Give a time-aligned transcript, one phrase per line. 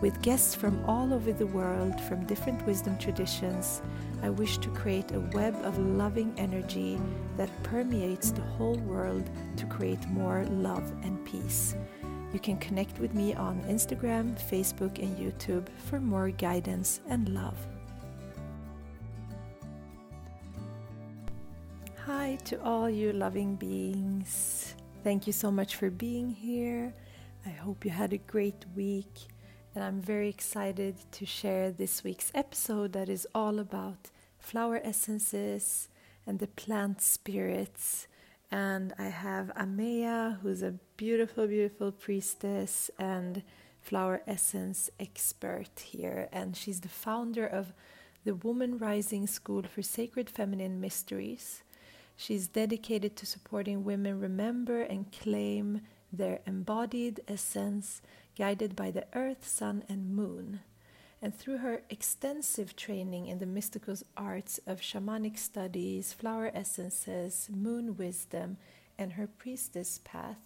[0.00, 3.82] With guests from all over the world, from different wisdom traditions,
[4.22, 7.00] I wish to create a web of loving energy
[7.36, 11.74] that permeates the whole world to create more love and peace.
[12.32, 17.58] You can connect with me on Instagram, Facebook, and YouTube for more guidance and love.
[22.06, 24.76] Hi to all you loving beings.
[25.02, 26.94] Thank you so much for being here.
[27.44, 29.26] I hope you had a great week
[29.78, 34.10] and I'm very excited to share this week's episode that is all about
[34.40, 35.86] flower essences
[36.26, 38.08] and the plant spirits.
[38.50, 43.44] And I have Ameya, who's a beautiful, beautiful priestess and
[43.80, 46.28] flower essence expert here.
[46.32, 47.72] And she's the founder of
[48.24, 51.62] the Woman Rising School for Sacred Feminine Mysteries.
[52.16, 58.02] She's dedicated to supporting women remember and claim their embodied essence
[58.38, 60.60] guided by the earth, sun, and moon.
[61.20, 67.96] And through her extensive training in the mystical arts of shamanic studies, flower essences, moon
[67.96, 68.56] wisdom,
[68.96, 70.38] and her priestess path,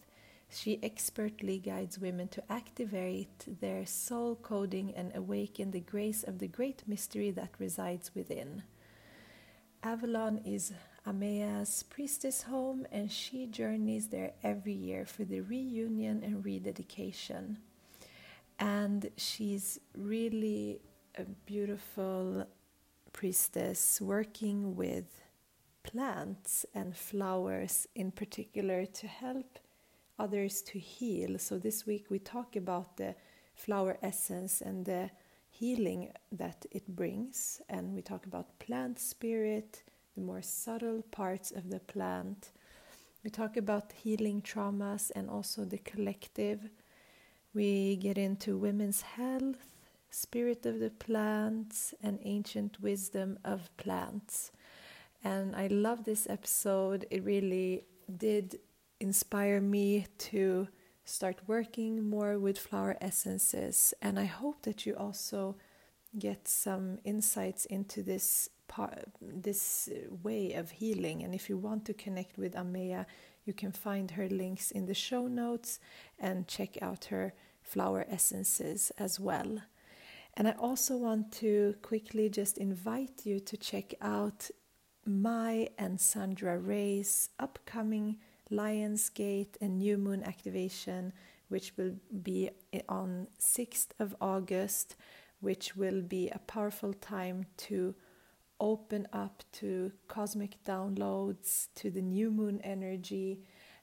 [0.49, 6.49] she expertly guides women to activate their soul coding and awaken the grace of the
[6.49, 8.63] great mystery that resides within.
[9.83, 10.73] Avalon is
[11.07, 17.59] Ameya's priestess home, and she journeys there every year for the reunion and rededication
[18.59, 20.81] and she's really
[21.17, 22.47] a beautiful
[23.13, 25.21] priestess working with
[25.83, 29.59] plants and flowers in particular to help
[30.19, 31.39] others to heal.
[31.39, 33.15] So this week we talk about the
[33.55, 35.11] flower essence and the
[35.51, 39.83] healing that it brings, and we talk about plant spirit,
[40.15, 42.53] the more subtle parts of the plant.
[43.23, 46.71] We talk about healing traumas and also the collective
[47.55, 49.75] we get into women's health,
[50.11, 54.53] spirit of the plants, and ancient wisdom of plants.
[55.25, 57.07] And I love this episode.
[57.11, 57.85] It really
[58.17, 58.59] did
[59.01, 60.69] inspire me to
[61.05, 63.95] start working more with flower essences.
[64.01, 65.57] And I hope that you also
[66.19, 69.89] get some insights into this part, this
[70.23, 71.23] way of healing.
[71.23, 73.07] And if you want to connect with Ameya,
[73.45, 75.79] you can find her links in the show notes
[76.19, 79.59] and check out her flower essences as well.
[80.35, 84.51] And I also want to quickly just invite you to check out
[85.05, 88.19] my and Sandra Ray's upcoming
[88.51, 91.13] Lionsgate and New Moon activation,
[91.49, 92.51] which will be
[92.89, 94.97] on 6th of August,
[95.41, 97.95] which will be a powerful time to
[98.61, 103.41] open up to cosmic downloads, to the new moon energy,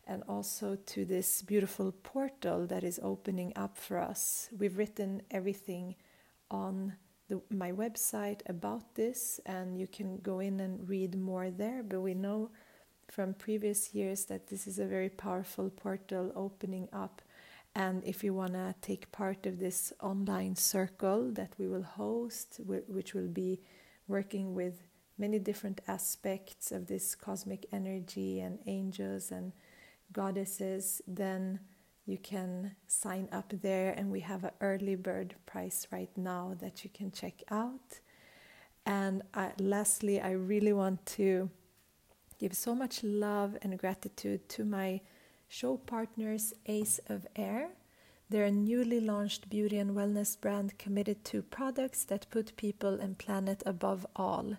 [0.08, 4.50] and also to this beautiful portal that is opening up for us.
[4.58, 5.96] We've written everything
[6.50, 6.94] on
[7.28, 11.84] the, my website about this, and you can go in and read more there.
[11.84, 12.50] But we know
[13.08, 17.22] from previous years that this is a very powerful portal opening up.
[17.76, 22.60] And if you want to take part of this online circle that we will host,
[22.66, 23.62] which will be
[24.10, 24.82] working with
[25.18, 29.54] many different aspects of this cosmic energy and angels and
[30.12, 31.60] goddesses, then
[32.06, 33.92] you can sign up there.
[33.92, 38.00] And we have an early bird price right now that you can check out.
[38.86, 41.50] And I, lastly, I really want to
[42.40, 45.02] give so much love and gratitude to my
[45.48, 47.70] show partners, Ace of Air.
[48.30, 53.18] They're a newly launched beauty and wellness brand committed to products that put people and
[53.18, 54.56] planet above all.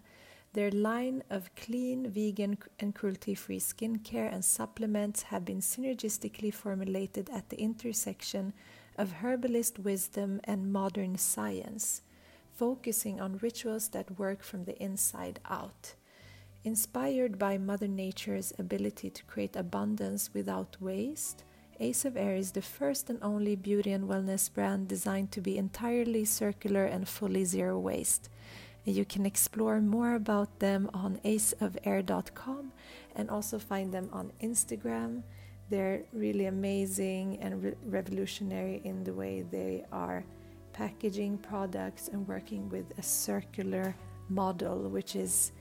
[0.52, 7.30] Their line of clean, vegan, and cruelty free skincare and supplements have been synergistically formulated
[7.30, 8.52] at the intersection
[8.98, 12.02] of herbalist wisdom and modern science,
[12.52, 15.94] focusing on rituals that work from the inside out.
[16.64, 21.44] Inspired by Mother Nature's ability to create abundance without waste,
[21.82, 25.56] Ace of Air is the first and only beauty and wellness brand designed to be
[25.56, 28.28] entirely circular and fully zero waste.
[28.84, 32.72] You can explore more about them on aceofair.com
[33.16, 35.22] and also find them on Instagram.
[35.70, 40.22] They're really amazing and re- revolutionary in the way they are
[40.74, 43.96] packaging products and working with a circular
[44.28, 45.52] model, which is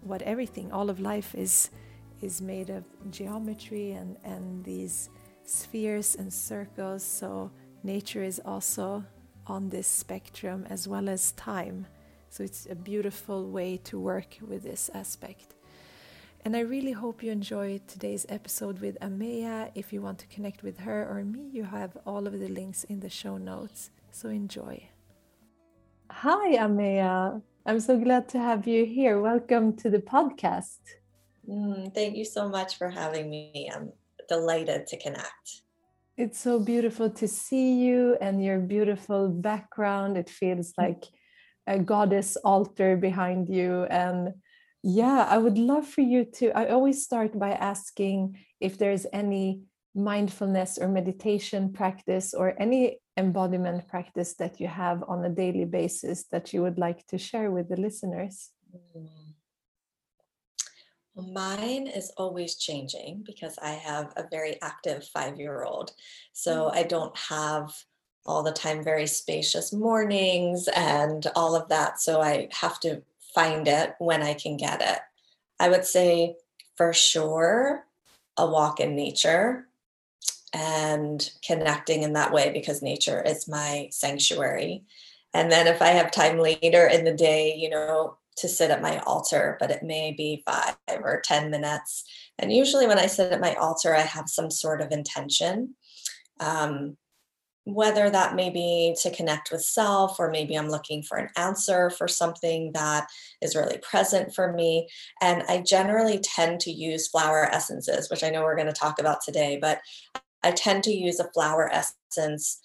[0.00, 1.68] what everything, all of life is,
[2.22, 5.10] is made of geometry and, and these
[5.46, 7.02] spheres and circles.
[7.02, 7.50] So
[7.82, 9.04] nature is also
[9.46, 11.86] on this spectrum as well as time.
[12.28, 15.54] So it's a beautiful way to work with this aspect.
[16.44, 19.70] And I really hope you enjoyed today's episode with Ameya.
[19.74, 22.84] If you want to connect with her or me, you have all of the links
[22.84, 23.90] in the show notes.
[24.12, 24.88] So enjoy.
[26.10, 27.42] Hi, Ameya.
[27.64, 29.20] I'm so glad to have you here.
[29.20, 30.78] Welcome to the podcast.
[31.48, 33.68] Mm, thank you so much for having me.
[33.74, 33.92] I'm
[34.28, 35.62] delighted to connect.
[36.16, 40.16] It's so beautiful to see you and your beautiful background.
[40.16, 40.78] It feels mm.
[40.78, 41.04] like
[41.66, 43.84] a goddess altar behind you.
[43.84, 44.34] And
[44.82, 46.52] yeah, I would love for you to.
[46.56, 49.62] I always start by asking if there's any
[49.94, 56.24] mindfulness or meditation practice or any embodiment practice that you have on a daily basis
[56.30, 58.50] that you would like to share with the listeners?
[58.70, 59.08] Well,
[61.16, 65.92] mine is always changing because I have a very active five year old.
[66.32, 66.74] So mm.
[66.74, 67.74] I don't have
[68.26, 72.00] all the time very spacious mornings and all of that.
[72.00, 73.02] So I have to
[73.34, 74.98] find it when I can get it.
[75.60, 76.36] I would say
[76.74, 77.84] for sure
[78.36, 79.66] a walk in nature
[80.52, 84.84] and connecting in that way because nature is my sanctuary.
[85.32, 88.82] And then if I have time later in the day, you know, to sit at
[88.82, 92.04] my altar, but it may be five or 10 minutes.
[92.38, 95.74] And usually when I sit at my altar, I have some sort of intention.
[96.40, 96.96] Um,
[97.66, 101.90] whether that may be to connect with self, or maybe I'm looking for an answer
[101.90, 103.08] for something that
[103.42, 104.88] is really present for me.
[105.20, 109.00] And I generally tend to use flower essences, which I know we're going to talk
[109.00, 109.80] about today, but
[110.44, 112.60] I tend to use a flower essence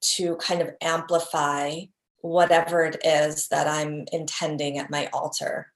[0.00, 1.80] to kind of amplify
[2.20, 5.72] whatever it is that I'm intending at my altar.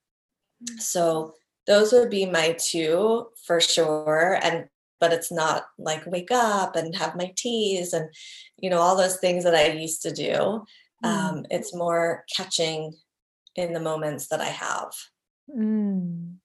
[0.65, 0.81] Mm.
[0.81, 1.35] So
[1.67, 4.39] those would be my two for sure.
[4.43, 4.69] And
[5.01, 8.09] but it's not like wake up and have my teas and
[8.57, 10.65] you know all those things that I used to do.
[11.05, 11.09] Mm.
[11.09, 12.93] Um, it's more catching
[13.57, 14.93] in the moments that I have.
[15.51, 16.37] Mm.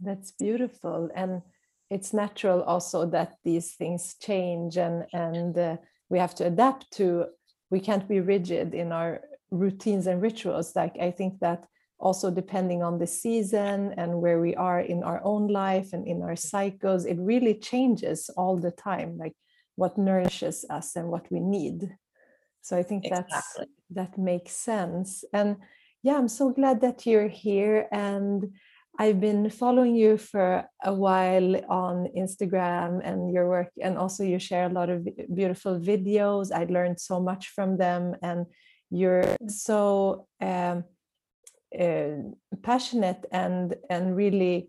[0.00, 1.10] That's beautiful.
[1.14, 1.42] And
[1.90, 5.76] it's natural also that these things change and and uh,
[6.08, 7.26] we have to adapt to
[7.70, 9.20] we can't be rigid in our
[9.52, 10.74] routines and rituals.
[10.74, 11.66] Like i think that
[11.98, 16.20] also depending on the season and where we are in our own life and in
[16.22, 19.34] our cycles it really changes all the time like
[19.76, 21.96] what nourishes us and what we need.
[22.62, 23.32] So i think exactly.
[23.32, 23.58] that's
[23.90, 25.24] that makes sense.
[25.32, 25.56] And
[26.02, 27.88] yeah i'm so glad that you're here.
[27.92, 28.52] And
[28.98, 34.38] I've been following you for a while on Instagram and your work, and also you
[34.38, 36.52] share a lot of beautiful videos.
[36.52, 38.44] I learned so much from them, and
[38.92, 40.84] you're so um,
[41.78, 42.10] uh,
[42.62, 44.68] passionate and and really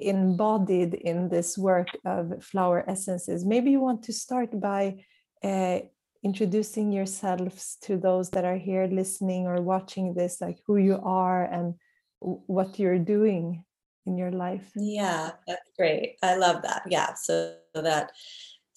[0.00, 3.44] embodied in this work of flower essences.
[3.44, 5.04] Maybe you want to start by
[5.42, 5.80] uh,
[6.22, 11.44] introducing yourselves to those that are here listening or watching this, like who you are
[11.44, 11.74] and
[12.20, 13.64] what you're doing
[14.06, 14.70] in your life.
[14.76, 16.16] Yeah, that's great.
[16.22, 16.82] I love that.
[16.86, 18.12] Yeah, so that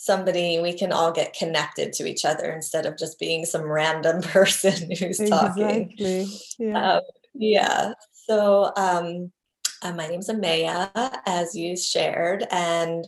[0.02, 4.20] somebody we can all get connected to each other instead of just being some random
[4.24, 5.92] person who's talking.
[5.92, 6.28] Exactly.
[6.58, 6.94] Yeah.
[6.94, 7.02] Um,
[7.36, 7.94] yeah.
[8.12, 9.32] So um,
[9.84, 10.90] uh, my name's Ameya,
[11.28, 13.08] as you shared, and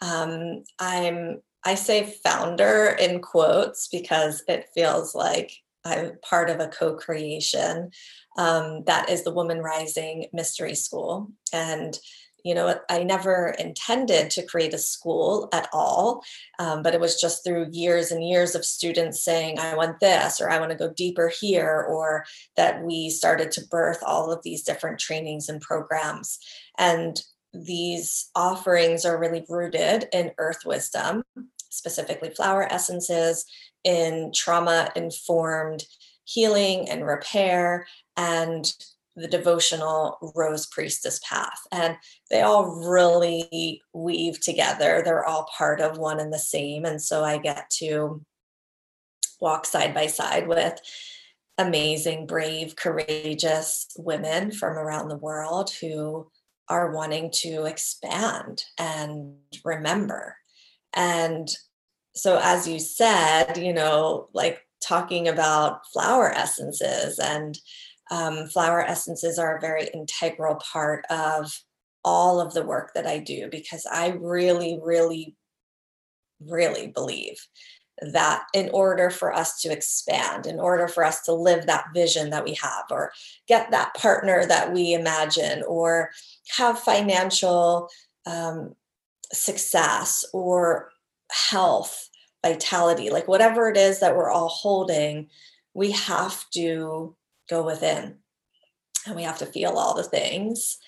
[0.00, 5.52] um, I'm I say founder in quotes because it feels like
[5.84, 7.90] I'm part of a co-creation
[8.38, 11.32] um, that is the Woman Rising Mystery School.
[11.52, 11.98] And
[12.46, 16.22] you know, I never intended to create a school at all,
[16.60, 20.40] um, but it was just through years and years of students saying, I want this,
[20.40, 22.24] or I want to go deeper here, or
[22.56, 26.38] that we started to birth all of these different trainings and programs.
[26.78, 27.20] And
[27.52, 31.24] these offerings are really rooted in earth wisdom,
[31.70, 33.44] specifically flower essences,
[33.82, 35.82] in trauma informed
[36.22, 38.72] healing and repair and
[39.16, 41.96] the devotional rose priestess path and
[42.30, 45.02] they all really weave together.
[45.04, 48.22] They're all part of one and the same and so i get to
[49.40, 50.78] walk side by side with
[51.58, 56.30] amazing brave courageous women from around the world who
[56.68, 60.36] are wanting to expand and remember.
[60.92, 61.48] And
[62.14, 67.58] so as you said you know like talking about flower essences and
[68.10, 71.52] um, flower essences are a very integral part of
[72.04, 75.34] all of the work that I do because I really, really,
[76.40, 77.36] really believe
[78.00, 82.30] that in order for us to expand, in order for us to live that vision
[82.30, 83.10] that we have, or
[83.48, 86.10] get that partner that we imagine, or
[86.56, 87.88] have financial
[88.26, 88.74] um,
[89.32, 90.90] success or
[91.30, 92.08] health,
[92.44, 95.28] vitality, like whatever it is that we're all holding,
[95.74, 97.16] we have to
[97.48, 98.16] go within
[99.06, 100.78] and we have to feel all the things.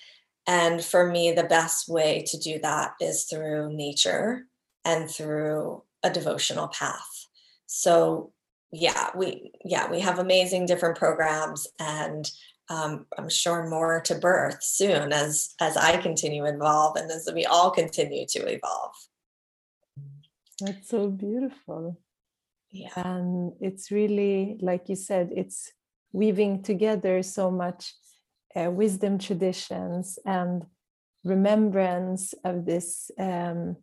[0.47, 4.45] And for me, the best way to do that is through nature
[4.83, 7.27] and through a devotional path.
[7.65, 8.33] So
[8.71, 12.29] yeah, we yeah, we have amazing different programs and
[12.69, 17.29] um, I'm sure more to birth soon as as I continue to evolve and as
[17.33, 18.93] we all continue to evolve.
[20.61, 21.97] That's so beautiful.
[22.71, 22.89] Yeah.
[22.95, 25.71] And it's really, like you said, it's
[26.11, 27.93] weaving together so much
[28.55, 30.65] uh, wisdom traditions and
[31.23, 33.75] remembrance of this um,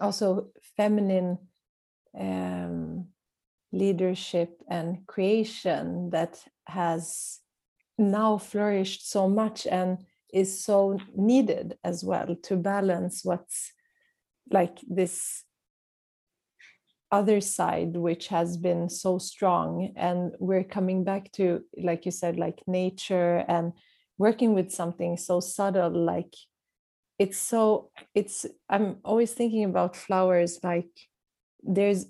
[0.00, 1.38] also feminine
[2.18, 3.06] um,
[3.72, 7.40] leadership and creation that has
[7.98, 9.98] now flourished so much and
[10.32, 13.72] is so needed as well to balance what's
[14.50, 15.44] like this
[17.12, 22.36] other side which has been so strong and we're coming back to like you said
[22.36, 23.72] like nature and
[24.18, 26.34] working with something so subtle like
[27.18, 30.90] it's so it's i'm always thinking about flowers like
[31.62, 32.06] there's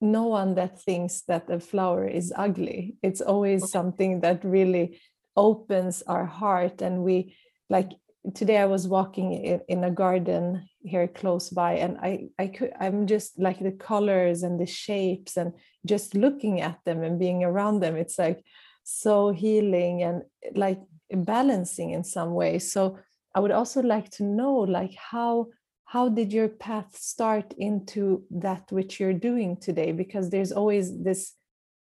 [0.00, 2.96] no one that thinks that a flower is ugly.
[3.02, 5.00] It's always something that really
[5.36, 7.34] opens our heart and we
[7.68, 7.90] like
[8.34, 12.72] today i was walking in, in a garden here close by and i i could
[12.80, 15.52] i'm just like the colors and the shapes and
[15.86, 17.96] just looking at them and being around them.
[17.96, 18.44] It's like
[18.82, 20.22] so healing and
[20.54, 20.80] like
[21.10, 22.58] balancing in some way.
[22.58, 22.98] So
[23.34, 25.46] i would also like to know like how
[25.84, 29.92] how did your path start into that which you're doing today?
[29.92, 31.34] Because there's always this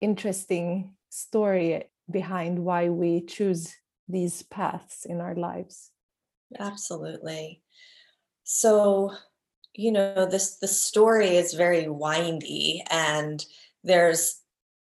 [0.00, 3.76] interesting story behind why we choose
[4.08, 5.90] these paths in our lives
[6.58, 7.62] absolutely
[8.44, 9.12] so
[9.74, 13.44] you know this the story is very windy and
[13.84, 14.40] there's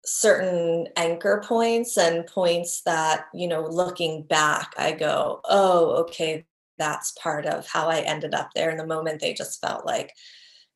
[0.05, 6.45] certain anchor points and points that you know looking back i go oh okay
[6.83, 8.71] that's part of how I ended up there.
[8.71, 10.13] In the moment, they just felt like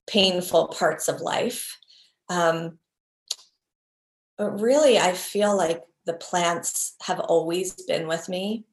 [0.06, 1.76] painful parts of life.
[2.28, 2.78] Um,
[4.38, 8.64] but really, I feel like the plants have always been with me.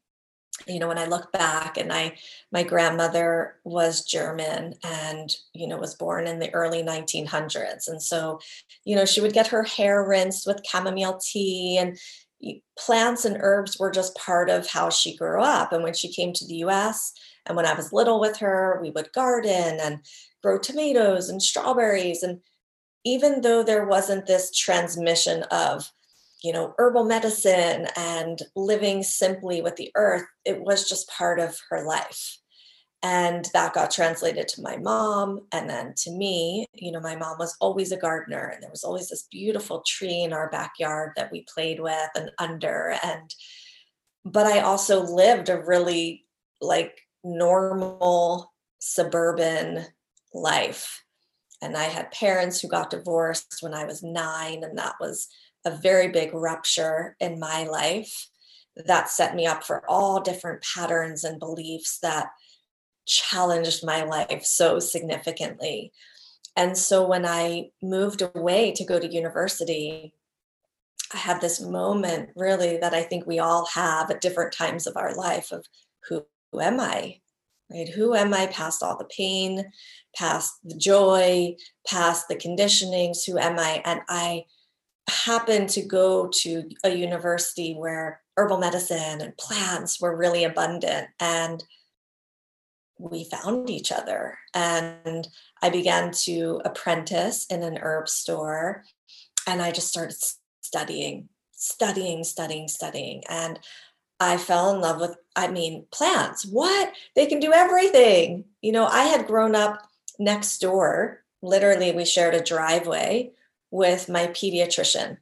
[0.68, 2.16] You know, when I look back, and I,
[2.52, 7.88] my grandmother was German and, you know, was born in the early 1900s.
[7.88, 8.40] And so,
[8.86, 11.98] you know, she would get her hair rinsed with chamomile tea and,
[12.78, 15.72] plants and herbs were just part of how she grew up.
[15.72, 17.14] And when she came to the US,
[17.46, 20.00] and when I was little with her, we would garden and
[20.42, 22.24] grow tomatoes and strawberries.
[22.24, 22.40] And
[23.06, 25.90] even though there wasn't this transmission of,
[26.44, 31.58] you know, herbal medicine and living simply with the earth, it was just part of
[31.70, 32.38] her life.
[33.02, 36.66] And that got translated to my mom and then to me.
[36.74, 40.22] You know my mom was always a gardener and there was always this beautiful tree
[40.22, 43.34] in our backyard that we played with and under and
[44.26, 46.26] but i also lived a really
[46.62, 49.86] like normal suburban
[50.34, 51.04] life.
[51.62, 55.28] And i had parents who got divorced when i was 9 and that was
[55.66, 58.28] a very big rupture in my life
[58.76, 62.28] that set me up for all different patterns and beliefs that
[63.06, 65.92] challenged my life so significantly.
[66.56, 70.14] And so when I moved away to go to university,
[71.14, 74.98] I had this moment really that I think we all have at different times of
[74.98, 75.66] our life of
[76.08, 77.20] who, who am I?
[77.72, 77.90] Right?
[77.90, 79.72] Who am I past all the pain,
[80.16, 81.56] past the joy,
[81.88, 83.26] past the conditionings?
[83.26, 83.82] Who am I?
[83.86, 84.46] And I
[85.10, 91.08] happened to go to a university where herbal medicine and plants were really abundant.
[91.20, 91.64] And
[92.98, 95.28] we found each other and
[95.62, 98.84] I began to apprentice in an herb store
[99.48, 100.16] and I just started
[100.62, 103.24] studying, studying, studying, studying.
[103.28, 103.60] And
[104.20, 106.46] I fell in love with, I mean, plants.
[106.46, 106.94] What?
[107.16, 108.46] They can do everything.
[108.62, 109.82] You know, I had grown up
[110.18, 111.24] next door.
[111.42, 113.32] Literally, we shared a driveway
[113.74, 115.18] with my pediatrician.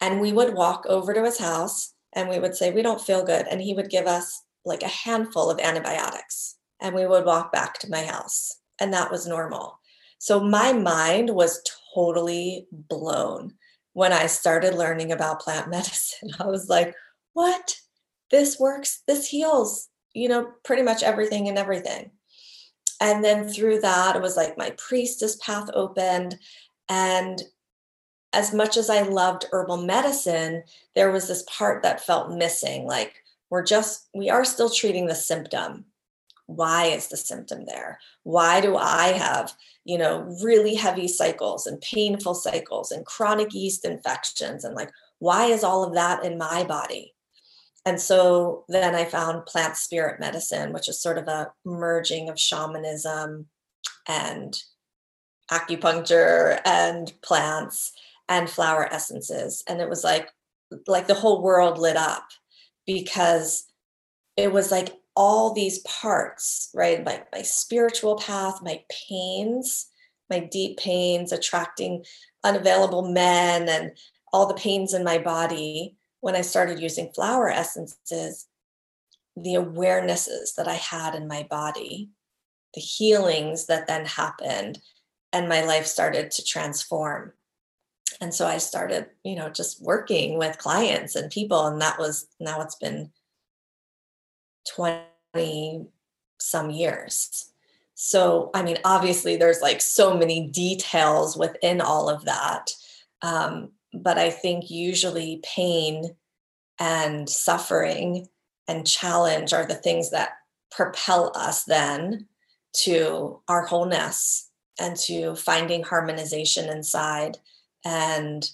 [0.00, 3.24] And we would walk over to his house and we would say, We don't feel
[3.24, 3.46] good.
[3.48, 7.78] And he would give us like a handful of antibiotics and we would walk back
[7.78, 8.58] to my house.
[8.80, 9.78] And that was normal.
[10.18, 11.62] So my mind was
[11.94, 13.54] totally blown
[13.92, 16.30] when I started learning about plant medicine.
[16.40, 16.94] I was like,
[17.32, 17.76] what?
[18.32, 22.10] This works, this heals, you know, pretty much everything and everything.
[23.00, 26.36] and then through that, it was like my priestess path opened.
[26.88, 27.42] And
[28.32, 30.62] as much as I loved herbal medicine,
[30.94, 32.84] there was this part that felt missing.
[32.86, 33.14] Like
[33.50, 35.86] we're just, we are still treating the symptom.
[36.46, 37.98] Why is the symptom there?
[38.22, 39.52] Why do I have,
[39.84, 44.64] you know, really heavy cycles and painful cycles and chronic yeast infections?
[44.64, 47.14] And like, why is all of that in my body?
[47.84, 52.38] And so then I found plant spirit medicine, which is sort of a merging of
[52.38, 53.46] shamanism
[54.08, 54.60] and
[55.50, 57.92] acupuncture and plants
[58.28, 59.62] and flower essences.
[59.68, 60.28] And it was like
[60.86, 62.24] like the whole world lit up
[62.86, 63.66] because
[64.36, 67.04] it was like all these parts, right?
[67.04, 69.86] My my spiritual path, my pains,
[70.28, 72.04] my deep pains, attracting
[72.44, 73.92] unavailable men and
[74.32, 78.46] all the pains in my body when I started using flower essences,
[79.36, 82.10] the awarenesses that I had in my body,
[82.74, 84.80] the healings that then happened,
[85.36, 87.34] and my life started to transform.
[88.22, 91.66] And so I started, you know, just working with clients and people.
[91.66, 93.10] And that was now it's been
[94.74, 95.88] 20
[96.40, 97.52] some years.
[97.94, 102.72] So, I mean, obviously, there's like so many details within all of that.
[103.20, 106.16] Um, but I think usually pain
[106.78, 108.26] and suffering
[108.68, 110.30] and challenge are the things that
[110.70, 112.26] propel us then
[112.84, 114.45] to our wholeness
[114.78, 117.38] and to finding harmonization inside.
[117.84, 118.48] And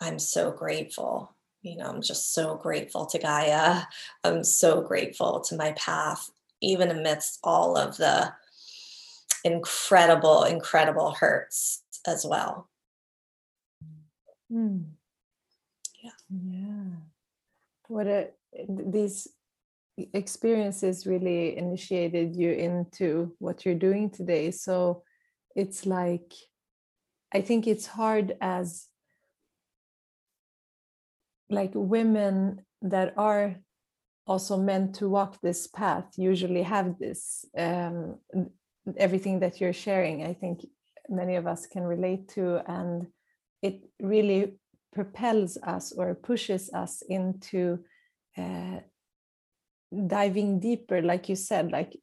[0.00, 1.34] I'm so grateful.
[1.62, 3.82] You know, I'm just so grateful to Gaia.
[4.22, 8.32] I'm so grateful to my path, even amidst all of the
[9.44, 12.68] incredible, incredible hurts as well.
[14.52, 14.84] Mm.
[16.02, 16.10] Yeah.
[16.30, 16.96] Yeah.
[17.88, 18.28] What a
[18.68, 19.28] these
[20.12, 24.50] experiences really initiated you into what you're doing today.
[24.50, 25.02] So
[25.54, 26.32] it's like
[27.32, 28.86] I think it's hard as
[31.50, 33.56] like women that are
[34.26, 38.16] also meant to walk this path usually have this um,
[38.96, 40.66] everything that you're sharing i think
[41.08, 43.06] many of us can relate to and
[43.62, 44.54] it really
[44.92, 47.78] propels us or pushes us into
[48.36, 48.78] uh,
[50.06, 51.96] diving deeper like you said like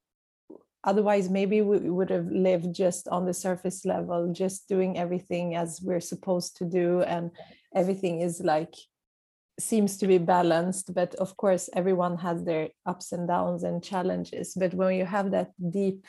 [0.83, 5.81] otherwise maybe we would have lived just on the surface level just doing everything as
[5.83, 7.31] we're supposed to do and
[7.75, 8.73] everything is like
[9.59, 14.53] seems to be balanced but of course everyone has their ups and downs and challenges.
[14.55, 16.05] But when you have that deep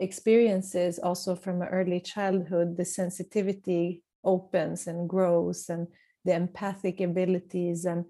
[0.00, 5.88] experiences also from early childhood the sensitivity opens and grows and
[6.24, 7.84] the empathic abilities.
[7.84, 8.04] And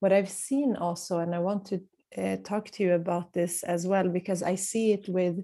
[0.00, 1.82] what i've seen also and i want to
[2.16, 5.36] uh, talk to you about this as well because i see it with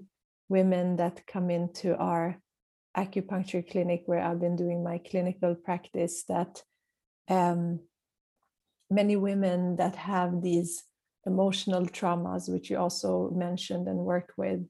[0.49, 2.37] women that come into our
[2.95, 6.61] acupuncture clinic where i've been doing my clinical practice that
[7.29, 7.79] um,
[8.89, 10.83] many women that have these
[11.25, 14.65] emotional traumas which you also mentioned and work with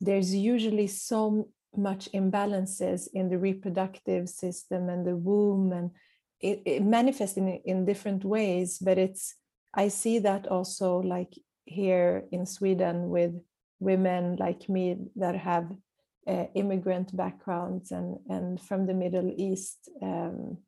[0.00, 5.90] there's usually so much imbalances in the reproductive system and the womb and
[6.40, 9.34] it, it manifests in, in different ways but it's
[9.74, 11.32] i see that also like
[11.64, 13.32] here in sweden with
[13.80, 15.70] women like me that have
[16.26, 20.58] uh, immigrant backgrounds and and from the middle east um,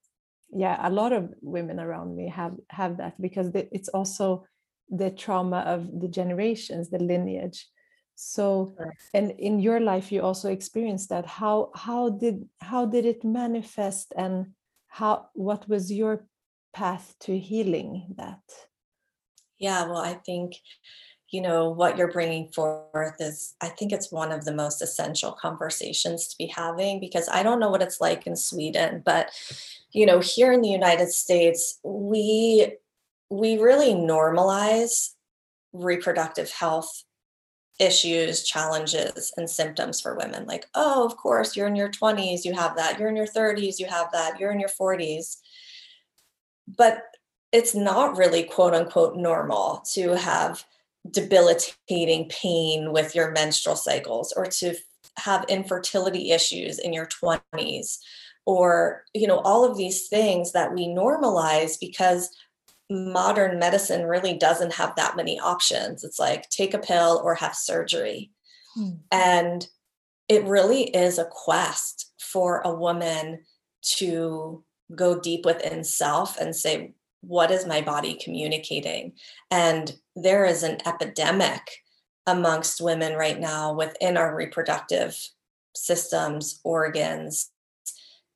[0.53, 4.45] yeah a lot of women around me have have that because it's also
[4.91, 7.67] the trauma of the generations the lineage.
[8.17, 8.77] So
[9.15, 11.25] and in your life you also experienced that.
[11.25, 14.53] How how did how did it manifest and
[14.89, 16.27] how what was your
[16.75, 18.43] path to healing that
[19.61, 20.57] yeah well i think
[21.31, 25.33] you know what you're bringing forth is i think it's one of the most essential
[25.33, 29.31] conversations to be having because i don't know what it's like in sweden but
[29.93, 32.73] you know here in the united states we
[33.31, 35.11] we really normalize
[35.73, 37.05] reproductive health
[37.81, 40.45] issues, challenges, and symptoms for women.
[40.47, 42.99] Like, oh, of course, you're in your 20s, you have that.
[42.99, 44.39] You're in your 30s, you have that.
[44.39, 45.39] You're in your 40s.
[46.77, 47.03] But
[47.53, 50.65] it's not really quote unquote normal to have
[51.11, 54.75] debilitating pain with your menstrual cycles or to
[55.19, 57.99] have infertility issues in your 20s
[58.47, 62.31] or you know all of these things that we normalize because
[62.91, 66.03] modern medicine really doesn't have that many options.
[66.03, 68.33] It's like take a pill or have surgery.
[68.75, 68.91] Hmm.
[69.13, 69.67] And
[70.29, 73.41] it really is a quest for a woman
[73.83, 79.13] to go deep within self and say, what is my body communicating?
[79.51, 81.83] And there is an epidemic
[82.27, 85.17] amongst women right now within our reproductive
[85.75, 87.51] systems, organs.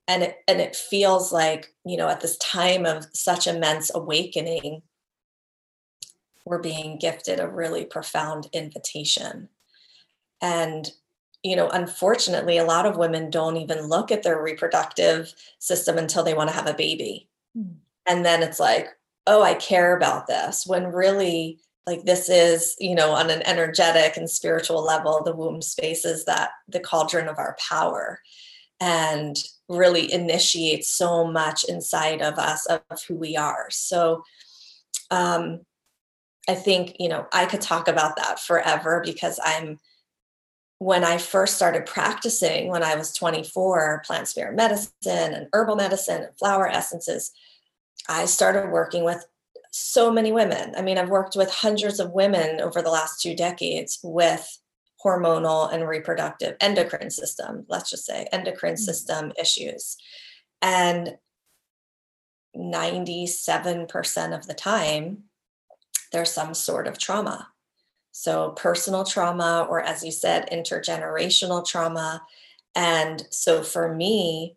[0.07, 4.83] And it, and it feels like, you know, at this time of such immense awakening,
[6.45, 9.49] we're being gifted a really profound invitation.
[10.43, 10.91] And,
[11.43, 16.23] you know, unfortunately, a lot of women don't even look at their reproductive system until
[16.23, 17.29] they want to have a baby.
[17.57, 17.77] Mm.
[18.07, 18.89] And then it's like,
[19.27, 24.17] oh, I care about this, when really, like this is you know on an energetic
[24.17, 28.21] and spiritual level the womb space is that the cauldron of our power
[28.81, 29.37] and
[29.69, 33.67] really initiates so much inside of us of who we are.
[33.71, 34.23] So
[35.11, 35.61] um
[36.49, 39.79] i think you know i could talk about that forever because i'm
[40.79, 46.23] when i first started practicing when i was 24 plant spirit medicine and herbal medicine
[46.23, 47.33] and flower essences
[48.09, 49.25] i started working with
[49.77, 50.73] so many women.
[50.77, 54.61] I mean, I've worked with hundreds of women over the last two decades with
[55.05, 58.83] hormonal and reproductive endocrine system, let's just say endocrine mm-hmm.
[58.83, 59.97] system issues.
[60.63, 61.17] And
[62.57, 65.25] 97% of the time,
[66.13, 67.49] there's some sort of trauma.
[68.13, 72.23] So, personal trauma, or as you said, intergenerational trauma.
[72.77, 74.57] And so, for me,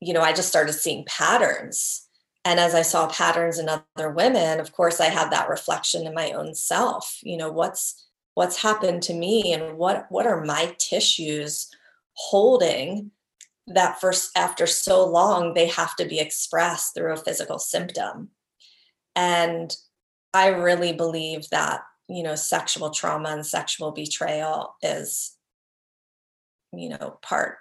[0.00, 2.05] you know, I just started seeing patterns
[2.46, 6.14] and as i saw patterns in other women of course i had that reflection in
[6.14, 10.74] my own self you know what's what's happened to me and what what are my
[10.78, 11.68] tissues
[12.12, 13.10] holding
[13.66, 18.30] that first after so long they have to be expressed through a physical symptom?
[19.16, 19.74] And
[20.32, 25.34] i really believe that you know sexual trauma and sexual betrayal is
[26.72, 27.56] you know part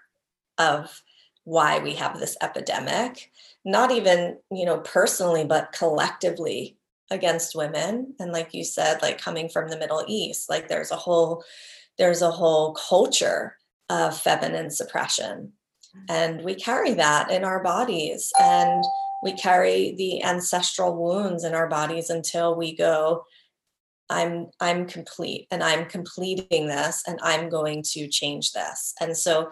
[0.58, 1.02] of
[1.46, 3.32] why we have this epidemic
[3.64, 6.78] not even you know personally but collectively
[7.12, 8.14] against women.
[8.20, 11.44] And like you said like coming from the middle east like there's a whole
[11.98, 13.58] there's a whole culture
[13.90, 15.54] of feminine suppression.
[16.10, 18.84] And we carry that in our bodies and
[19.24, 23.24] we carry the ancestral wounds in our bodies until we go
[24.10, 28.94] i'm i'm complete and i'm completing this and i'm going to change this.
[29.00, 29.52] And so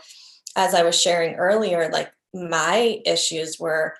[0.56, 3.96] as I was sharing earlier, like my issues were,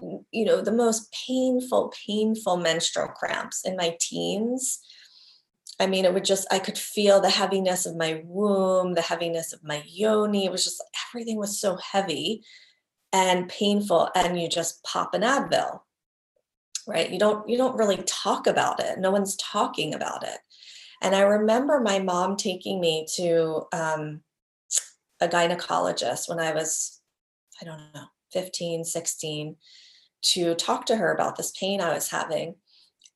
[0.00, 4.80] you know, the most painful, painful menstrual cramps in my teens.
[5.80, 9.52] I mean, it would just, I could feel the heaviness of my womb, the heaviness
[9.52, 10.44] of my yoni.
[10.44, 12.44] It was just everything was so heavy
[13.12, 14.10] and painful.
[14.14, 15.80] And you just pop an Advil,
[16.86, 17.10] right?
[17.10, 18.98] You don't, you don't really talk about it.
[18.98, 20.38] No one's talking about it.
[21.02, 24.22] And I remember my mom taking me to um,
[25.24, 27.00] a gynecologist when I was,
[27.60, 29.56] I don't know, 15, 16,
[30.22, 32.56] to talk to her about this pain I was having.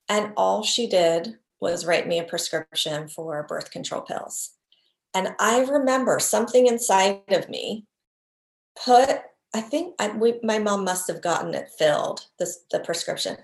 [0.09, 4.51] And all she did was write me a prescription for birth control pills.
[5.15, 7.87] And I remember something inside of me
[8.85, 9.21] put,
[9.55, 13.37] I think I, we, my mom must have gotten it filled, this, the prescription.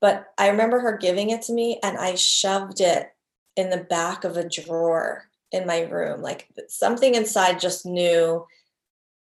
[0.00, 3.10] But I remember her giving it to me and I shoved it
[3.56, 6.22] in the back of a drawer in my room.
[6.22, 8.46] Like something inside just knew,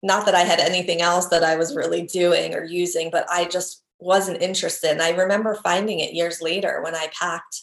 [0.04, 3.46] not that I had anything else that I was really doing or using, but I
[3.46, 4.92] just wasn't interested.
[4.92, 7.62] And I remember finding it years later when I packed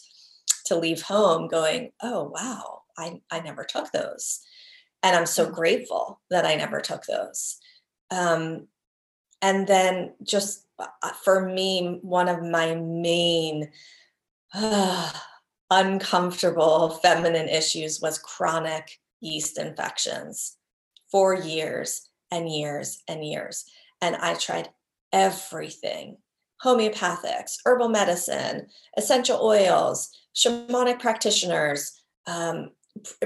[0.65, 4.39] to leave home, going, oh, wow, I, I never took those.
[5.01, 5.53] And I'm so mm.
[5.53, 7.57] grateful that I never took those.
[8.11, 8.67] Um,
[9.41, 10.87] and then just uh,
[11.23, 13.71] for me, one of my main
[14.53, 15.11] uh,
[15.73, 20.57] uncomfortable feminine issues was chronic yeast infections
[21.11, 23.65] for years and years and years.
[24.01, 24.69] And I tried
[25.11, 26.17] everything
[26.63, 31.91] homeopathics, herbal medicine, essential oils, shamanic practitioners,
[32.25, 32.69] um,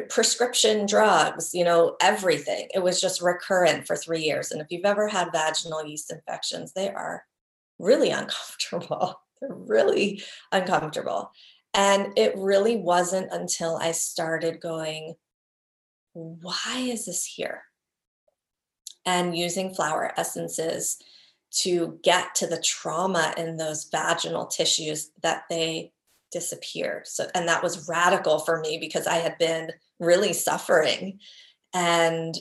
[0.09, 2.67] prescription drugs, you know, everything.
[2.73, 4.51] It was just recurrent for three years.
[4.51, 7.25] And if you've ever had vaginal yeast infections, they are
[7.77, 9.19] really uncomfortable.
[9.39, 11.31] They're really uncomfortable.
[11.73, 15.15] And it really wasn't until I started going,
[16.13, 17.63] why is this here?
[19.05, 20.97] And using flower essences
[21.51, 25.93] to get to the trauma in those vaginal tissues that they
[26.31, 27.07] disappeared.
[27.07, 31.19] So, and that was radical for me because I had been really suffering.
[31.73, 32.35] And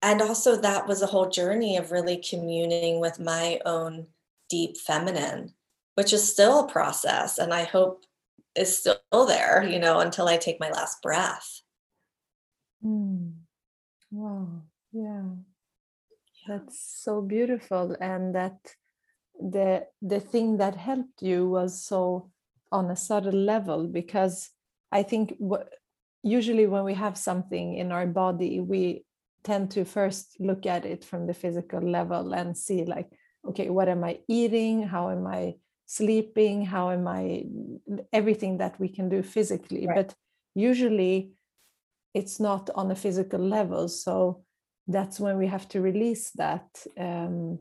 [0.00, 4.06] and also that was a whole journey of really communing with my own
[4.48, 5.54] deep feminine
[5.98, 8.04] which is still a process and I hope
[8.54, 11.60] is still there, you know, until I take my last breath.
[12.84, 13.32] Mm.
[14.12, 14.62] Wow.
[14.92, 15.24] Yeah.
[16.46, 17.96] That's so beautiful.
[18.00, 18.58] And that
[19.40, 22.30] the the thing that helped you was so
[22.70, 24.50] on a subtle level because
[24.92, 25.68] I think what
[26.22, 29.04] usually when we have something in our body, we
[29.42, 33.10] tend to first look at it from the physical level and see like,
[33.48, 34.86] okay, what am I eating?
[34.86, 35.56] How am I
[35.88, 36.66] sleeping?
[36.66, 37.44] How am I
[38.12, 39.86] everything that we can do physically?
[39.86, 39.96] Right.
[39.96, 40.14] But
[40.54, 41.32] usually
[42.14, 43.88] it's not on a physical level.
[43.88, 44.44] So
[44.86, 46.68] that's when we have to release that.
[46.98, 47.58] Um,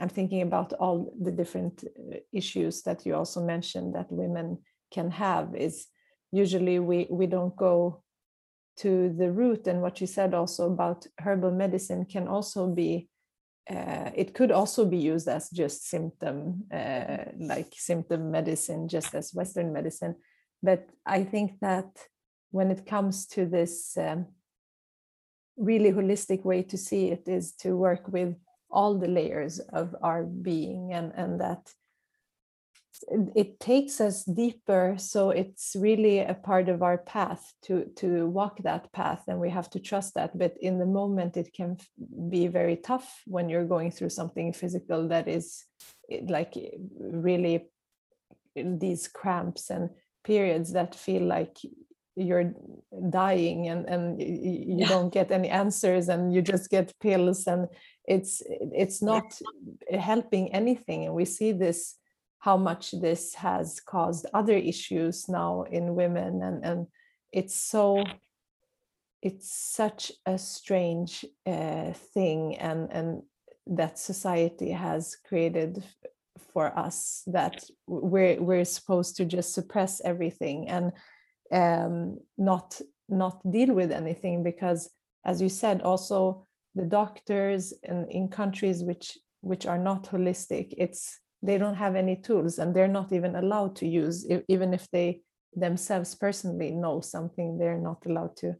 [0.00, 4.58] I'm thinking about all the different uh, issues that you also mentioned that women
[4.90, 5.86] can have is
[6.32, 8.02] usually we we don't go
[8.78, 13.08] to the root and what you said also about herbal medicine can also be
[13.70, 19.34] uh, it could also be used as just symptom uh, like symptom medicine just as
[19.34, 20.14] western medicine.
[20.62, 21.86] But i think that
[22.50, 24.26] when it comes to this um,
[25.56, 28.34] really holistic way to see it is to work with
[28.70, 31.72] all the layers of our being and and that
[33.34, 38.62] it takes us deeper so it's really a part of our path to to walk
[38.62, 40.36] that path and we have to trust that.
[40.38, 41.76] But in the moment it can
[42.28, 45.64] be very tough when you're going through something physical that is
[46.28, 46.54] like
[46.98, 47.68] really
[48.54, 49.90] these cramps and
[50.24, 51.56] periods that feel like
[52.16, 52.52] you're
[53.10, 54.88] dying and and you yeah.
[54.88, 57.68] don't get any answers and you just get pills and
[58.06, 59.38] it's it's not
[59.98, 61.06] helping anything.
[61.06, 61.96] And we see this
[62.40, 66.86] how much this has caused other issues now in women and and
[67.32, 68.04] it's so
[69.22, 73.22] it's such a strange uh, thing and and
[73.66, 75.82] that society has created
[76.52, 80.92] for us that we're we're supposed to just suppress everything and
[81.52, 84.90] um, not not deal with anything because
[85.24, 91.18] as you said also the doctors in, in countries which which are not holistic it's
[91.42, 95.20] they don't have any tools and they're not even allowed to use even if they
[95.54, 98.54] themselves personally know something they're not allowed to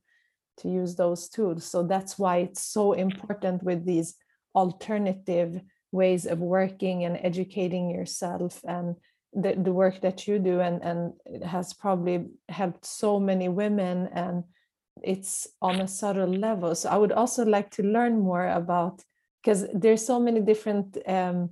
[0.58, 1.64] to use those tools.
[1.64, 4.14] So that's why it's so important with these
[4.54, 5.60] alternative
[5.92, 8.96] ways of working and educating yourself and
[9.32, 14.08] the, the work that you do and and it has probably helped so many women
[14.12, 14.44] and
[15.02, 16.74] it's on a subtle level.
[16.74, 19.02] So i would also like to learn more about
[19.42, 21.50] because there's so many different um,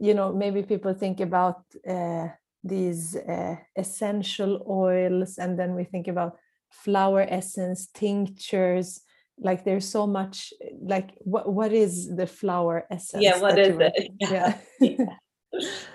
[0.00, 2.28] you know maybe people think about uh,
[2.62, 6.36] these uh, essential oils and then we think about
[6.70, 9.00] flower essence tinctures
[9.38, 14.10] like there's so much like what what is the flower essence yeah what is it
[14.20, 15.16] yeah, yeah.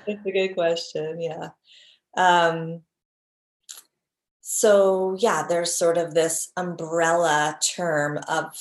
[0.08, 1.22] That's a good question.
[1.22, 1.50] Yeah.
[2.18, 2.82] Um,
[4.42, 8.54] so, yeah, there's sort of this umbrella term of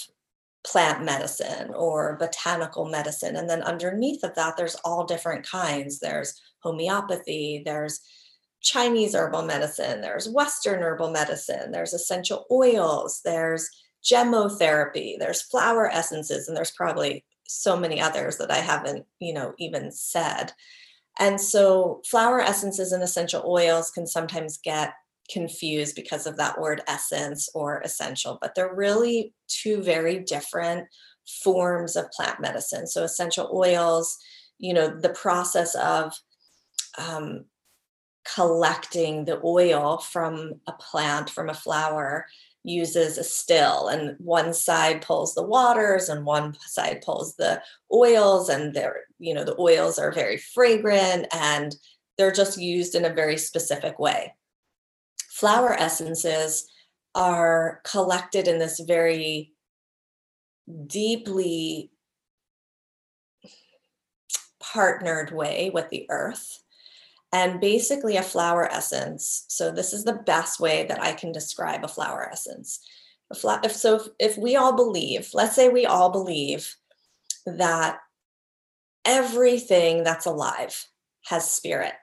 [0.64, 3.36] plant medicine or botanical medicine.
[3.36, 5.98] And then underneath of that, there's all different kinds.
[5.98, 8.00] There's homeopathy, there's
[8.60, 13.70] Chinese herbal medicine, there's Western herbal medicine, there's essential oils, there's
[14.04, 19.54] gemmotherapy, there's flower essences, and there's probably so many others that I haven't, you know,
[19.58, 20.52] even said.
[21.18, 24.92] And so flower essences and essential oils can sometimes get
[25.32, 30.86] confused because of that word essence or essential, but they're really two very different
[31.42, 32.86] forms of plant medicine.
[32.86, 34.18] So essential oils,
[34.58, 36.12] you know, the process of
[36.98, 37.44] um,
[38.34, 42.26] collecting the oil from a plant, from a flower,
[42.62, 48.50] uses a still and one side pulls the waters and one side pulls the oils
[48.50, 51.74] and they're you know the oils are very fragrant and
[52.18, 54.34] they're just used in a very specific way
[55.40, 56.68] flower essences
[57.14, 59.52] are collected in this very
[60.86, 61.90] deeply
[64.62, 66.62] partnered way with the earth
[67.32, 69.46] and basically a flower essence.
[69.48, 72.80] So this is the best way that I can describe a flower essence.
[73.30, 76.76] If, so if, if we all believe, let's say we all believe
[77.46, 77.98] that
[79.06, 80.86] everything that's alive
[81.24, 81.94] has spirit.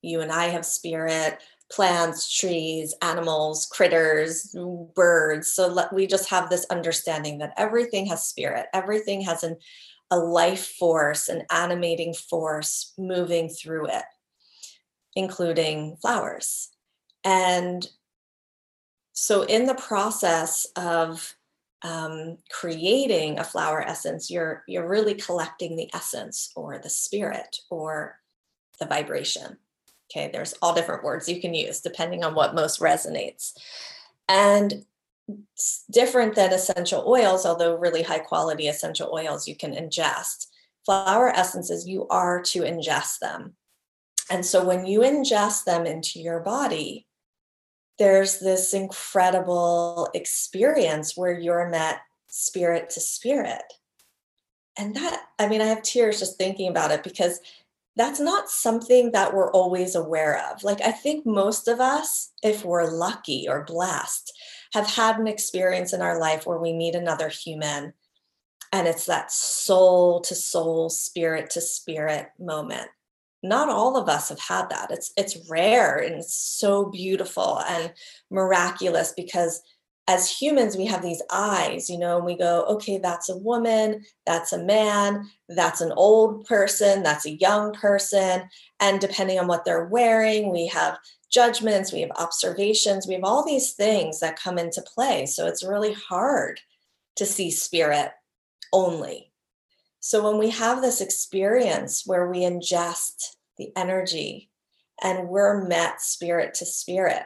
[0.00, 1.38] You and I have spirit,
[1.72, 4.54] plants, trees, animals, critters,
[4.94, 5.52] birds.
[5.52, 9.56] So let, we just have this understanding that everything has spirit, everything has an,
[10.10, 14.04] a life force, an animating force moving through it
[15.14, 16.70] including flowers.
[17.24, 17.86] And
[19.12, 21.34] so, in the process of
[21.82, 28.18] um, creating a flower essence, you're you're really collecting the essence or the spirit or
[28.80, 29.58] the vibration.
[30.14, 33.52] Okay, there's all different words you can use depending on what most resonates.
[34.28, 34.84] And
[35.90, 40.48] different than essential oils, although really high quality essential oils you can ingest.
[40.84, 43.54] Flower essences, you are to ingest them.
[44.30, 47.06] And so when you ingest them into your body,
[47.98, 53.62] there's this incredible experience where you're met spirit to spirit.
[54.78, 57.40] And that, I mean, I have tears just thinking about it because
[57.96, 60.62] that's not something that we're always aware of.
[60.64, 64.32] Like, I think most of us, if we're lucky or blessed,
[64.72, 67.92] have had an experience in our life where we meet another human
[68.72, 72.88] and it's that soul to soul, spirit to spirit moment.
[73.42, 74.90] Not all of us have had that.
[74.90, 77.92] It's it's rare and it's so beautiful and
[78.30, 79.60] miraculous because
[80.12, 84.04] as humans we have these eyes you know and we go okay that's a woman
[84.26, 88.48] that's a man that's an old person that's a young person.
[88.80, 90.98] And depending on what they're wearing we have
[91.30, 95.26] judgments we have observations we have all these things that come into play.
[95.26, 96.60] So it's really hard
[97.16, 98.10] to see spirit
[98.72, 99.32] only.
[100.00, 104.50] So when we have this experience where we ingest the energy
[105.02, 107.22] and we're met spirit to spirit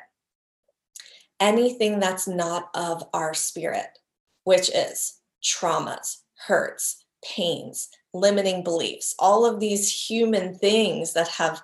[1.41, 3.99] anything that's not of our spirit,
[4.45, 11.63] which is traumas, hurts, pains, limiting beliefs, all of these human things that have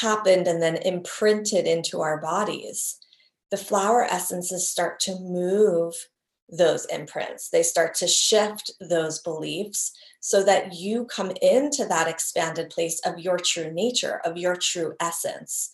[0.00, 2.98] happened and then imprinted into our bodies.
[3.50, 5.94] The flower essences start to move
[6.48, 7.48] those imprints.
[7.50, 13.18] They start to shift those beliefs so that you come into that expanded place of
[13.18, 15.70] your true nature, of your true essence.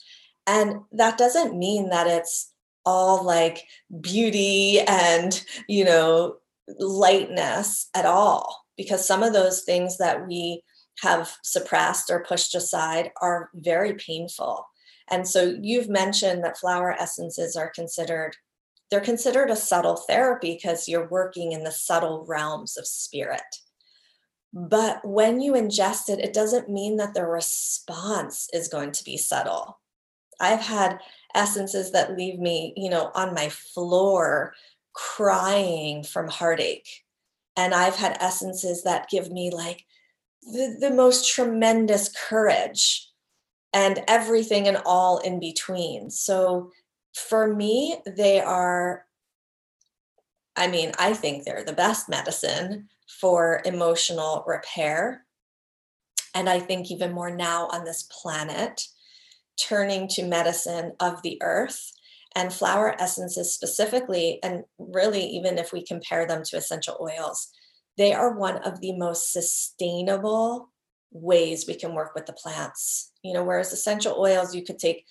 [0.47, 2.50] And that doesn't mean that it's
[2.85, 3.65] all like
[4.01, 6.37] beauty and, you know,
[6.79, 10.63] lightness at all, because some of those things that we
[11.03, 14.67] have suppressed or pushed aside are very painful.
[15.11, 18.37] And so you've mentioned that flower essences are considered
[18.91, 23.41] they're considered a subtle therapy because you're working in the subtle realms of spirit.
[24.53, 29.17] But when you ingest it, it doesn't mean that the response is going to be
[29.17, 29.79] subtle.
[30.41, 30.99] I've had
[31.35, 34.55] essences that leave me, you know, on my floor
[34.93, 37.05] crying from heartache.
[37.57, 39.85] And I've had essences that give me like
[40.43, 43.09] the, the most tremendous courage
[43.73, 46.11] and everything and all in between.
[46.11, 46.73] So
[47.15, 49.07] for me, they are,
[50.57, 52.89] I mean, I think they're the best medicine
[53.21, 55.25] for emotional repair.
[56.35, 58.87] And I think even more now on this planet
[59.69, 61.93] turning to medicine of the earth
[62.35, 67.49] and flower essences specifically, and really, even if we compare them to essential oils,
[67.99, 70.71] they are one of the most sustainable
[71.11, 73.13] ways we can work with the plants.
[73.23, 75.05] You know, whereas essential oils, you could take,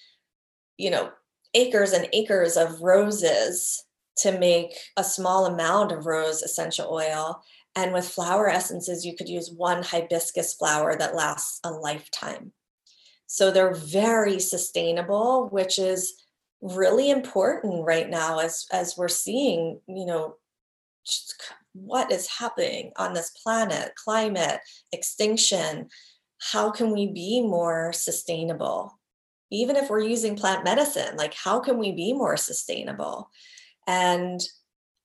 [0.77, 1.11] you know,
[1.53, 3.83] acres and acres of roses
[4.17, 7.41] to make a small amount of rose essential oil.
[7.75, 12.53] And with flower essences, you could use one hibiscus flower that lasts a lifetime.
[13.31, 16.15] So they're very sustainable, which is
[16.61, 20.37] really important right now as as we're seeing, you know,
[21.73, 24.61] what is happening on this planet, climate,
[24.91, 25.89] extinction.
[26.51, 28.99] How can we be more sustainable?
[29.51, 33.29] Even if we're using plant medicine, like how can we be more sustainable?
[33.85, 34.41] And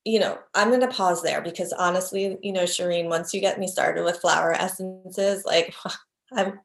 [0.03, 3.59] you know, I'm going to pause there because honestly, you know, Shireen, once you get
[3.59, 5.75] me started with flower essences, like
[6.33, 6.59] I'm,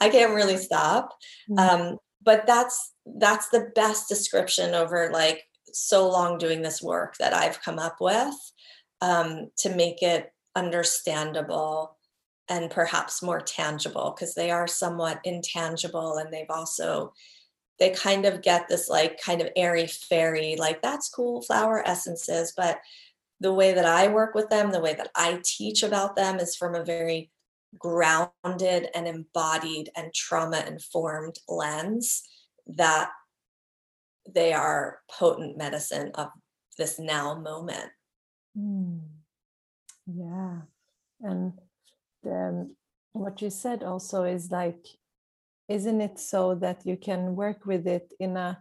[0.00, 1.16] I can't really stop.
[1.50, 1.58] Mm-hmm.
[1.58, 7.32] Um, but that's that's the best description over like so long doing this work that
[7.32, 8.34] I've come up with
[9.00, 11.96] um, to make it understandable
[12.48, 17.12] and perhaps more tangible because they are somewhat intangible and they've also
[17.78, 22.52] they kind of get this like kind of airy fairy like that's cool flower essences
[22.56, 22.78] but
[23.40, 26.56] the way that i work with them the way that i teach about them is
[26.56, 27.30] from a very
[27.78, 32.22] grounded and embodied and trauma informed lens
[32.66, 33.10] that
[34.34, 36.28] they are potent medicine of
[36.78, 37.90] this now moment.
[38.58, 39.00] Mm.
[40.06, 40.60] Yeah.
[41.20, 41.52] And
[42.22, 42.70] the,
[43.12, 44.84] what you said also is like,
[45.68, 48.58] isn't it so that you can work with it in a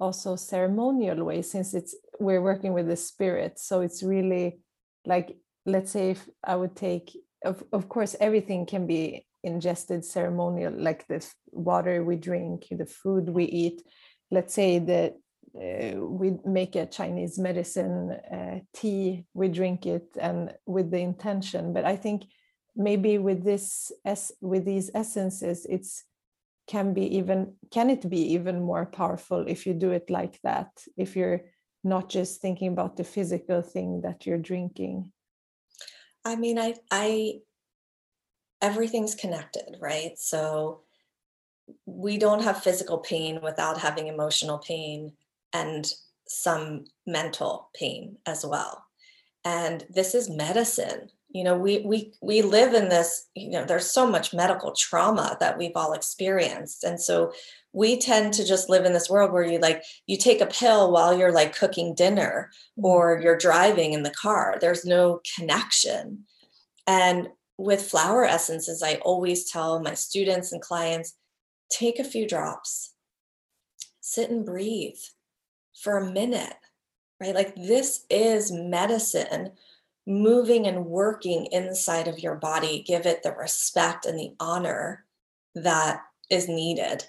[0.00, 4.60] also ceremonial way since it's we're working with the spirit so it's really
[5.04, 10.72] like let's say if i would take of, of course everything can be ingested ceremonial
[10.76, 13.82] like the water we drink the food we eat.
[14.30, 15.14] Let's say that
[15.56, 21.72] uh, we make a chinese medicine uh, tea we drink it and with the intention.
[21.72, 22.24] But i think
[22.76, 23.90] maybe with this
[24.40, 26.04] with these essences it's
[26.68, 30.68] can be even can it be even more powerful if you do it like that?
[30.96, 31.40] If you're
[31.82, 35.10] not just thinking about the physical thing that you're drinking
[36.24, 37.40] I mean, I, I,
[38.60, 40.18] everything's connected, right?
[40.18, 40.80] So
[41.86, 45.12] we don't have physical pain without having emotional pain.
[45.52, 45.90] And
[46.28, 48.84] some mental pain as well.
[49.44, 51.10] And this is medicine.
[51.30, 55.36] You know, we we we live in this, you know, there's so much medical trauma
[55.40, 56.84] that we've all experienced.
[56.84, 57.32] And so
[57.72, 60.90] we tend to just live in this world where you like you take a pill
[60.90, 62.86] while you're like cooking dinner mm-hmm.
[62.86, 64.56] or you're driving in the car.
[64.60, 66.24] There's no connection.
[66.86, 71.14] And with flower essences, I always tell my students and clients
[71.70, 72.94] take a few drops,
[74.00, 74.98] sit and breathe
[75.74, 76.54] for a minute,
[77.20, 77.34] right?
[77.34, 79.52] Like this is medicine
[80.06, 82.82] moving and working inside of your body.
[82.82, 85.04] Give it the respect and the honor
[85.54, 86.00] that
[86.30, 87.04] is needed.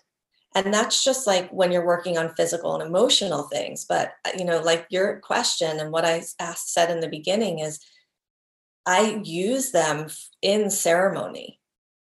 [0.55, 3.85] And that's just like when you're working on physical and emotional things.
[3.85, 7.59] But, uh, you know, like your question and what I asked, said in the beginning
[7.59, 7.79] is
[8.85, 10.07] I use them
[10.41, 11.59] in ceremony.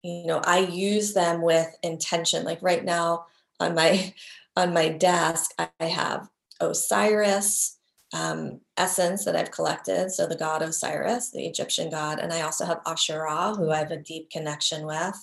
[0.04, 2.44] You know, I use them with intention.
[2.44, 3.26] Like right now
[3.58, 4.14] on my
[4.56, 6.28] on my desk, I have
[6.60, 7.78] Osiris
[8.12, 10.10] um, essence that I've collected.
[10.10, 13.90] So the god Osiris, the Egyptian god, and I also have Asherah, who I have
[13.90, 15.14] a deep connection with,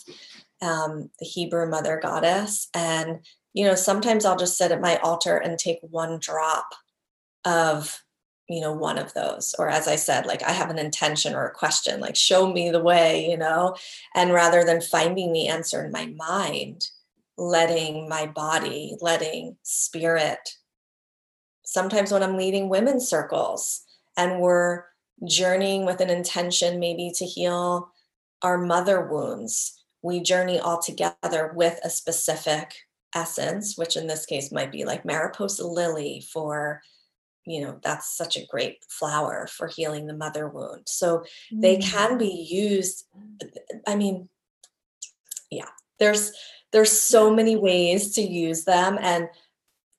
[0.61, 2.69] um, the Hebrew mother goddess.
[2.73, 3.19] And
[3.53, 6.67] you know, sometimes I'll just sit at my altar and take one drop
[7.45, 8.01] of
[8.47, 11.45] you know one of those or as i said like i have an intention or
[11.45, 13.75] a question like show me the way you know
[14.13, 16.89] and rather than finding the answer in my mind
[17.37, 20.57] letting my body letting spirit
[21.63, 23.83] sometimes when i'm leading women's circles
[24.17, 24.83] and we're
[25.27, 27.91] journeying with an intention maybe to heal
[28.41, 29.74] our mother wounds
[30.05, 32.75] we journey all together with a specific
[33.13, 36.81] essence which in this case might be like mariposa lily for
[37.45, 40.81] you know that's such a great flower for healing the mother wound.
[40.87, 41.61] So mm.
[41.61, 43.05] they can be used
[43.87, 44.29] i mean
[45.51, 46.33] yeah there's
[46.75, 48.97] there's so many ways to use them.
[48.99, 49.29] And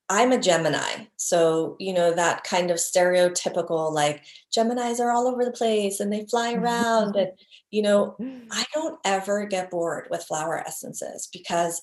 [0.08, 4.22] i'm a gemini so you know that kind of stereotypical like
[4.54, 7.18] geminis are all over the place and they fly around mm-hmm.
[7.18, 7.30] and
[7.70, 8.66] you know i mm.
[8.72, 11.80] don't ever get bored with flower essences because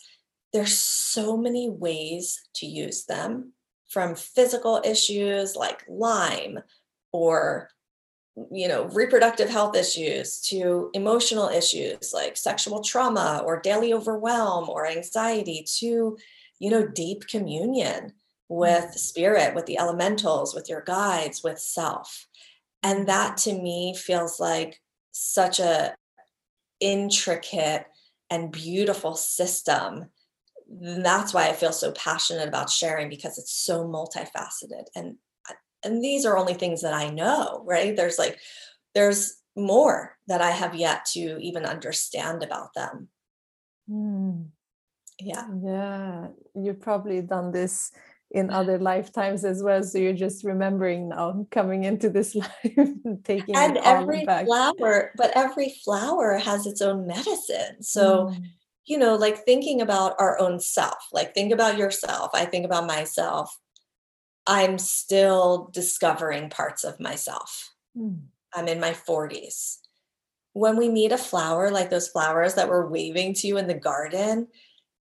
[0.53, 3.51] there's so many ways to use them
[3.89, 6.59] from physical issues like Lyme
[7.11, 7.69] or
[8.51, 14.87] you know reproductive health issues to emotional issues like sexual trauma or daily overwhelm or
[14.87, 16.17] anxiety to
[16.63, 18.13] you know deep communion
[18.47, 18.93] with mm.
[18.93, 22.27] spirit with the elementals with your guides with self
[22.81, 24.79] and that to me feels like
[25.11, 25.93] such a
[26.79, 27.85] intricate
[28.29, 30.05] and beautiful system
[30.79, 35.17] that's why I feel so passionate about sharing because it's so multifaceted and
[35.83, 37.95] and these are only things that I know, right?
[37.95, 38.39] There's like
[38.95, 43.09] there's more that I have yet to even understand about them.
[43.89, 44.47] Mm.
[45.19, 45.45] Yeah.
[45.63, 46.27] Yeah.
[46.55, 47.91] You've probably done this
[48.31, 49.83] in other lifetimes as well.
[49.83, 52.89] So you're just remembering now coming into this life
[53.23, 57.81] taking and every flower, but every flower has its own medicine.
[57.81, 58.43] So mm
[58.85, 62.31] you know, like thinking about our own self, like think about yourself.
[62.33, 63.57] I think about myself.
[64.45, 67.73] I'm still discovering parts of myself.
[67.97, 68.23] Mm.
[68.53, 69.77] I'm in my 40s.
[70.51, 73.73] When we meet a flower, like those flowers that were waving to you in the
[73.73, 74.47] garden,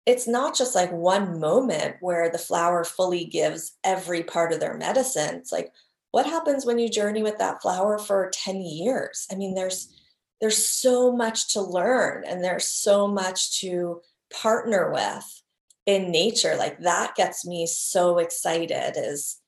[0.06, 4.76] it's not just like one moment where the flower fully gives every part of their
[4.76, 5.36] medicine.
[5.36, 5.72] It's like,
[6.10, 9.26] what happens when you journey with that flower for 10 years?
[9.32, 9.92] I mean, there's
[10.40, 14.00] there's so much to learn and there's so much to
[14.30, 15.42] partner with
[15.86, 19.38] in nature like that gets me so excited is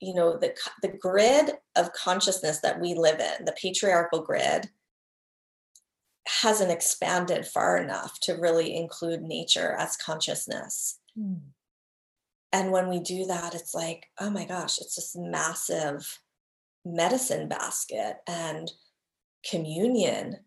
[0.00, 4.70] you know the the grid of consciousness that we live in the patriarchal grid
[6.28, 10.98] hasn't expanded far enough to really include nature as consciousness.
[11.18, 11.40] Mm.
[12.52, 16.20] and when we do that it's like oh my gosh it's this massive
[16.84, 18.70] medicine basket and
[19.48, 20.38] communion.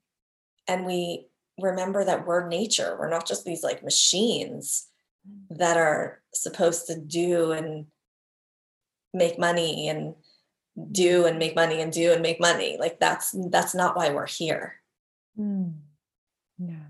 [0.68, 1.28] And we
[1.60, 2.98] remember that we're nature.
[3.00, 4.88] We're not just these like machines
[5.28, 5.58] mm.
[5.58, 7.88] that are supposed to do and
[9.14, 10.16] make money and
[10.92, 12.78] do and make money and do and make money.
[12.80, 14.76] Like that's that's not why we're here
[15.38, 15.74] mm.
[16.58, 16.88] yeah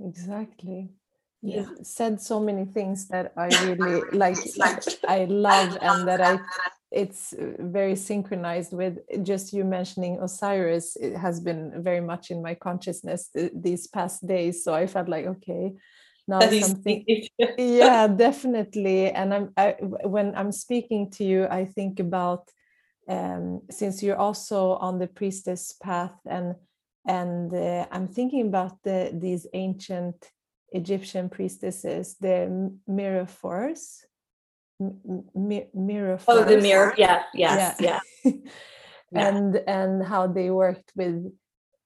[0.00, 0.90] exactly
[1.42, 1.56] yeah.
[1.56, 4.36] you said so many things that i really like
[5.08, 6.38] i love and that i
[6.90, 10.96] it's uh, very synchronized with just you mentioning Osiris.
[10.96, 14.64] It has been very much in my consciousness these past days.
[14.64, 15.74] So I felt like, okay,
[16.28, 17.04] now something.
[17.58, 19.10] yeah, definitely.
[19.10, 22.50] And I'm I, when I'm speaking to you, I think about
[23.08, 26.56] um, since you're also on the priestess path, and
[27.06, 30.30] and uh, I'm thinking about the these ancient
[30.72, 34.04] Egyptian priestesses, the myrrhophores
[34.78, 36.18] mi- mirror.
[36.28, 36.94] Oh, the mirror.
[36.96, 38.00] Yes, yes, yeah.
[38.24, 39.28] yeah.
[39.28, 41.32] and and how they worked with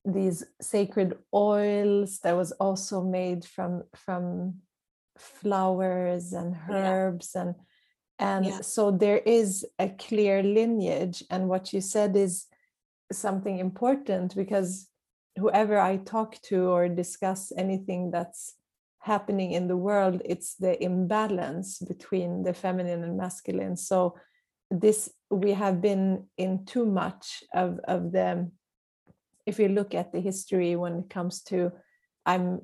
[0.05, 4.55] these sacred oils that was also made from from
[5.19, 7.43] flowers and herbs yeah.
[7.43, 7.55] and
[8.19, 8.61] and yeah.
[8.63, 12.47] so there is a clear lineage and what you said is
[13.13, 14.90] something important because
[15.37, 18.55] whoever i talk to or discuss anything that's
[19.01, 23.75] happening in the world it's the imbalance between the feminine and masculine.
[23.75, 24.19] So
[24.71, 28.51] this we have been in too much of of the
[29.47, 31.73] if you look at the history when it comes to
[32.27, 32.61] i'm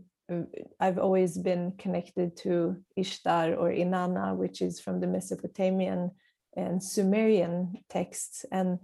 [0.78, 6.10] i've always been connected to ishtar or inanna which is from the mesopotamian
[6.56, 8.44] and sumerian texts.
[8.50, 8.78] And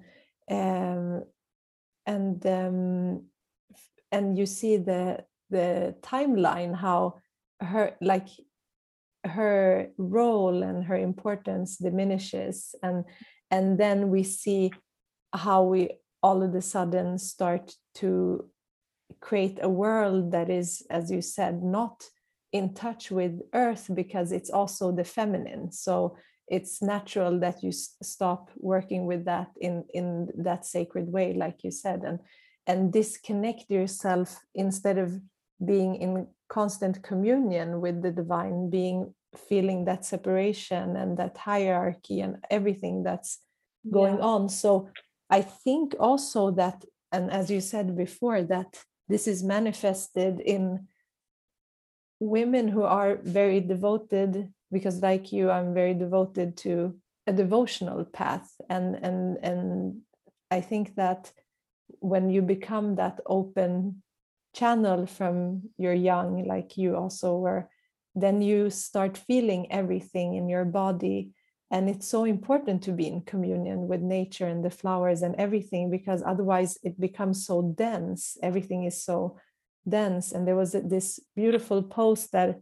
[0.50, 1.24] um,
[2.04, 3.24] and um,
[4.12, 7.14] and you see the the timeline how
[7.60, 8.28] her like
[9.24, 12.74] her role and her importance diminishes.
[12.82, 13.04] And
[13.50, 14.72] and then we see
[15.32, 15.90] how we
[16.22, 18.48] all of a sudden start to
[19.20, 22.04] create a world that is as you said not
[22.52, 25.72] in touch with earth because it's also the feminine.
[25.72, 26.16] So
[26.48, 31.70] it's natural that you stop working with that in in that sacred way like you
[31.70, 32.02] said.
[32.04, 32.18] And
[32.66, 35.20] and disconnect yourself instead of
[35.64, 39.14] being in constant communion with the divine being
[39.48, 43.38] feeling that separation and that hierarchy and everything that's
[43.90, 44.24] going yeah.
[44.24, 44.88] on so
[45.30, 50.86] i think also that and as you said before that this is manifested in
[52.20, 56.94] women who are very devoted because like you i'm very devoted to
[57.26, 60.00] a devotional path and and and
[60.50, 61.32] i think that
[62.00, 64.02] when you become that open
[64.54, 67.68] channel from your young like you also were
[68.14, 71.30] then you start feeling everything in your body.
[71.70, 75.90] And it's so important to be in communion with nature and the flowers and everything
[75.90, 78.36] because otherwise it becomes so dense.
[78.42, 79.38] Everything is so
[79.88, 80.32] dense.
[80.32, 82.60] And there was this beautiful post that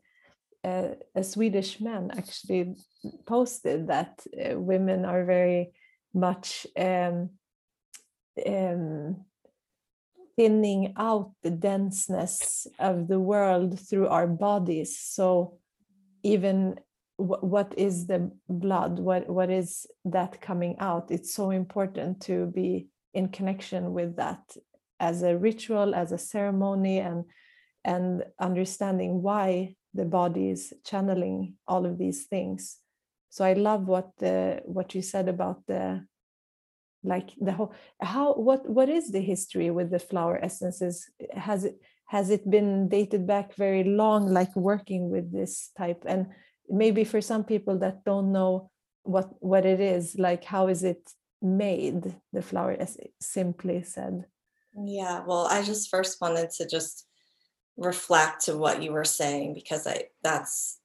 [0.62, 2.76] uh, a swedish man actually
[3.26, 5.72] posted that uh, women are very
[6.14, 7.30] much um,
[8.46, 9.24] um,
[10.36, 14.98] thinning out the denseness of the world through our bodies.
[14.98, 15.58] So
[16.22, 16.80] even
[17.18, 18.98] w- what is the blood?
[18.98, 21.10] What what is that coming out?
[21.10, 24.56] It's so important to be in connection with that
[24.98, 27.24] as a ritual as a ceremony and
[27.84, 32.78] and understanding why the body is channeling all of these things.
[33.30, 36.04] So i love what the what you said about the
[37.02, 41.08] like the whole how what what is the history with the flower essences?
[41.32, 46.04] Has it has it been dated back very long like working with this type?
[46.06, 46.26] And
[46.68, 48.70] maybe for some people that don't know
[49.02, 51.10] what what it is like how is it
[51.42, 54.24] made the flower as simply said?
[54.76, 57.06] Yeah well i just first wanted to just
[57.76, 60.78] reflect to what you were saying because i that's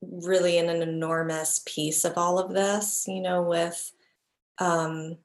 [0.00, 3.92] really an, an enormous piece of all of this you know with
[4.58, 5.18] um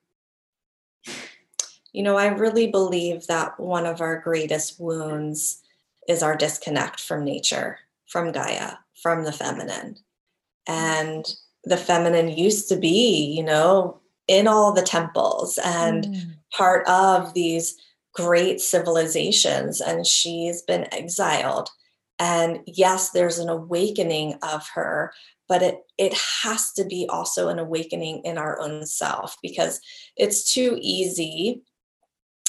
[1.94, 5.62] you know, I really believe that one of our greatest wounds
[6.08, 9.98] is our disconnect from nature, from Gaia, from the feminine.
[10.68, 11.26] And
[11.64, 16.22] the feminine used to be, you know, in all the temples and mm.
[16.52, 17.78] part of these
[18.14, 19.82] great civilizations.
[19.82, 21.70] And she's been exiled.
[22.20, 25.14] And yes, there's an awakening of her,
[25.48, 29.80] but it it has to be also an awakening in our own self because
[30.18, 31.62] it's too easy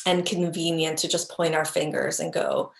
[0.05, 2.73] and convenient to just point our fingers and go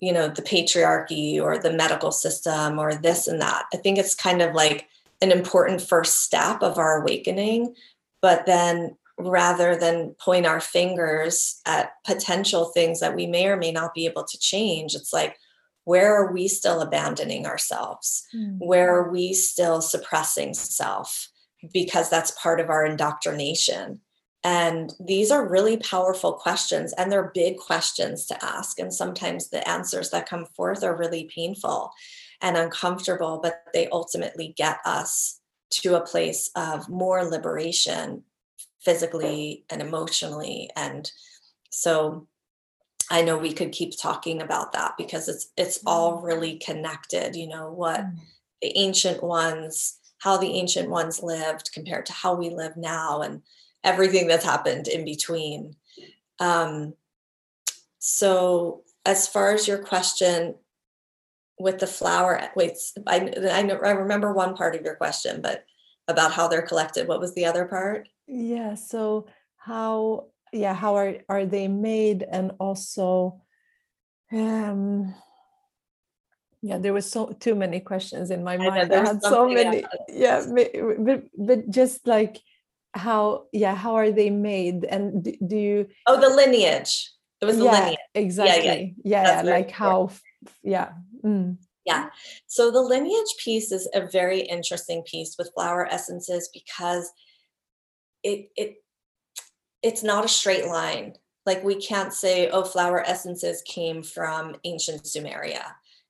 [0.00, 3.66] you know the patriarchy or the medical system or this and that.
[3.72, 4.88] I think it's kind of like
[5.20, 7.74] an important first step of our awakening
[8.20, 13.70] but then rather than point our fingers at potential things that we may or may
[13.70, 15.36] not be able to change it's like
[15.84, 18.56] where are we still abandoning ourselves mm.
[18.58, 21.28] where are we still suppressing self
[21.72, 24.00] because that's part of our indoctrination
[24.44, 28.78] and these are really powerful questions, and they're big questions to ask.
[28.80, 31.92] And sometimes the answers that come forth are really painful
[32.40, 35.38] and uncomfortable, but they ultimately get us
[35.70, 38.24] to a place of more liberation
[38.80, 40.68] physically and emotionally.
[40.74, 41.10] And
[41.70, 42.26] so
[43.10, 46.24] I know we could keep talking about that because it's it's all mm.
[46.24, 48.16] really connected, you know, what mm.
[48.60, 53.42] the ancient ones, how the ancient ones lived compared to how we live now and
[53.84, 55.76] everything that's happened in between.
[56.38, 56.94] Um,
[57.98, 60.54] so, as far as your question
[61.58, 62.76] with the flower, wait,
[63.06, 65.64] I, I, know, I remember one part of your question, but
[66.08, 67.06] about how they're collected.
[67.06, 68.08] What was the other part?
[68.26, 68.74] Yeah.
[68.74, 69.26] So
[69.56, 72.22] how yeah how are are they made?
[72.22, 73.42] And also
[74.32, 75.14] um
[76.62, 78.92] yeah there was so too many questions in my mind.
[78.92, 82.38] I, I had so many yeah but, but just like
[82.94, 84.84] how yeah how are they made?
[84.84, 87.10] And do, do you oh the lineage.
[87.40, 87.98] It was the yeah, lineage.
[88.14, 88.94] Exactly.
[89.04, 90.10] Yeah, yeah, yeah like how
[90.62, 90.90] yeah
[91.24, 91.56] mm.
[91.84, 92.10] yeah.
[92.46, 97.10] So the lineage piece is a very interesting piece with flower essences because
[98.22, 98.76] it it
[99.82, 101.14] it's not a straight line.
[101.44, 105.64] Like we can't say oh flower essences came from ancient sumeria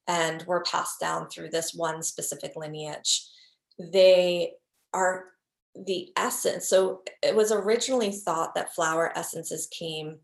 [0.07, 3.27] and were passed down through this one specific lineage.
[3.79, 4.53] They
[4.93, 5.27] are
[5.75, 6.69] the essence.
[6.69, 10.19] So it was originally thought that flower essences came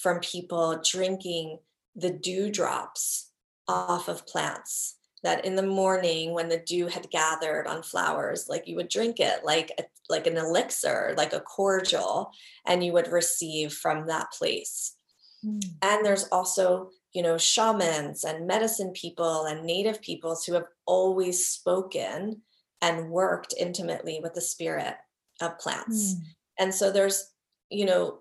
[0.00, 1.58] from people drinking
[1.96, 3.30] the dewdrops
[3.66, 8.68] off of plants that in the morning when the dew had gathered on flowers like
[8.68, 12.30] you would drink it like a, like an elixir like a cordial
[12.66, 14.96] and you would receive from that place
[15.44, 15.64] mm.
[15.82, 21.46] and there's also you know shamans and medicine people and native peoples who have always
[21.46, 22.42] spoken
[22.80, 24.94] and worked intimately with the spirit
[25.40, 26.20] of plants mm.
[26.58, 27.32] and so there's
[27.70, 28.20] you know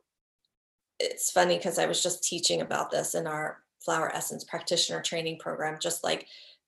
[0.99, 5.37] it's funny because i was just teaching about this in our flower essence practitioner training
[5.37, 6.25] program just like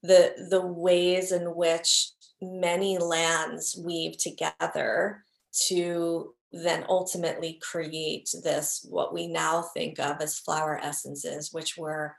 [0.07, 5.23] the the ways in which many lands weave together
[5.67, 12.15] to then ultimately create this what we now think of as flower essences which were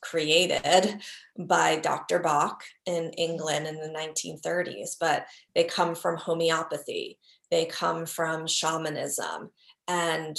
[0.00, 1.00] created
[1.38, 2.18] by Dr.
[2.18, 7.18] Bach in England in the 1930s but they come from homeopathy
[7.50, 9.50] they come from shamanism
[9.88, 10.36] and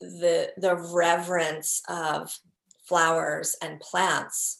[0.00, 2.32] the the reverence of
[2.86, 4.59] flowers and plants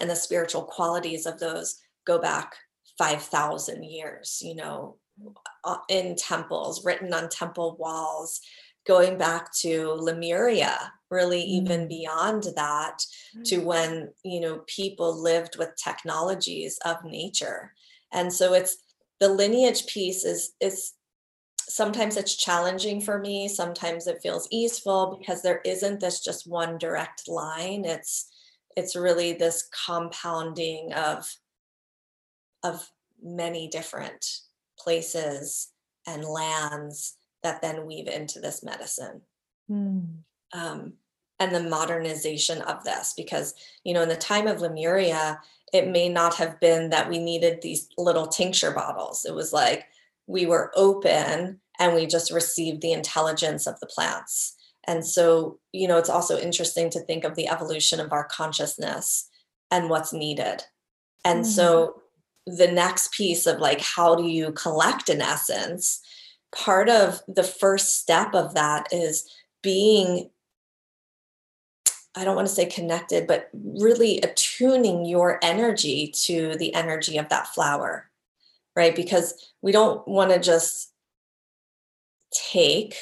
[0.00, 2.54] and the spiritual qualities of those go back
[2.98, 4.96] 5000 years you know
[5.88, 8.40] in temples written on temple walls
[8.86, 11.88] going back to lemuria really even mm.
[11.88, 12.98] beyond that
[13.44, 13.64] to mm.
[13.64, 17.72] when you know people lived with technologies of nature
[18.12, 18.76] and so it's
[19.20, 20.92] the lineage piece is is
[21.66, 26.76] sometimes it's challenging for me sometimes it feels easeful because there isn't this just one
[26.76, 28.30] direct line it's
[28.76, 31.30] it's really this compounding of
[32.62, 32.88] of
[33.22, 34.40] many different
[34.78, 35.70] places
[36.06, 39.20] and lands that then weave into this medicine.
[39.70, 40.18] Mm.
[40.52, 40.92] um,
[41.40, 45.40] and the modernization of this because you know in the time of lemuria
[45.72, 49.24] it may not have been that we needed these little tincture bottles.
[49.24, 49.86] It was like
[50.28, 54.54] we were open and we just received the intelligence of the plants
[54.86, 59.28] and so, you know, it's also interesting to think of the evolution of our consciousness
[59.70, 60.62] and what's needed.
[61.24, 61.50] And mm-hmm.
[61.50, 62.02] so,
[62.46, 66.02] the next piece of like, how do you collect an essence?
[66.54, 69.28] Part of the first step of that is
[69.62, 70.28] being,
[72.14, 77.30] I don't want to say connected, but really attuning your energy to the energy of
[77.30, 78.10] that flower,
[78.76, 78.94] right?
[78.94, 80.92] Because we don't want to just
[82.52, 82.94] take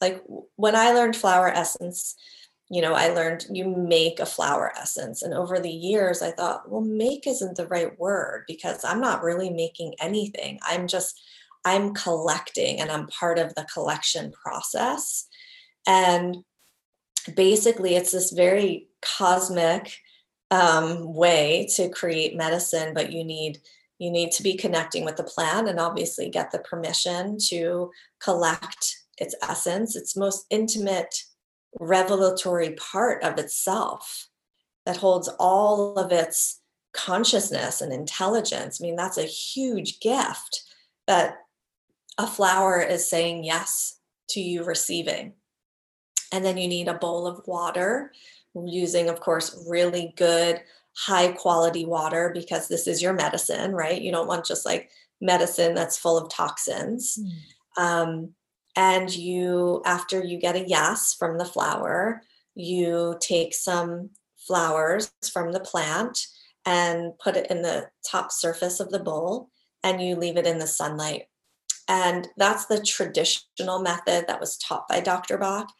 [0.00, 0.22] like
[0.56, 2.14] when I learned flower essence,
[2.70, 5.22] you know, I learned you make a flower essence.
[5.22, 9.24] And over the years, I thought, well, make isn't the right word because I'm not
[9.24, 10.60] really making anything.
[10.62, 11.20] I'm just,
[11.64, 15.26] I'm collecting and I'm part of the collection process.
[15.86, 16.38] And
[17.34, 19.92] basically, it's this very cosmic
[20.52, 23.58] um, way to create medicine, but you need
[23.98, 28.96] you need to be connecting with the plant and obviously get the permission to collect
[29.20, 31.14] its essence, its most intimate
[31.78, 34.28] revelatory part of itself
[34.86, 36.60] that holds all of its
[36.92, 38.80] consciousness and intelligence.
[38.80, 40.62] I mean, that's a huge gift
[41.06, 41.36] that
[42.18, 43.98] a flower is saying yes
[44.30, 45.34] to you receiving.
[46.32, 48.12] And then you need a bowl of water,
[48.54, 50.60] using, of course, really good,
[50.96, 54.00] high quality water because this is your medicine, right?
[54.00, 54.90] You don't want just like
[55.20, 57.18] medicine that's full of toxins.
[57.78, 57.82] Mm.
[57.82, 58.34] Um,
[58.80, 62.22] and you after you get a yes from the flower
[62.54, 64.08] you take some
[64.38, 66.26] flowers from the plant
[66.64, 69.50] and put it in the top surface of the bowl
[69.82, 71.24] and you leave it in the sunlight.
[71.88, 75.70] And that's the traditional method that was taught by dr bach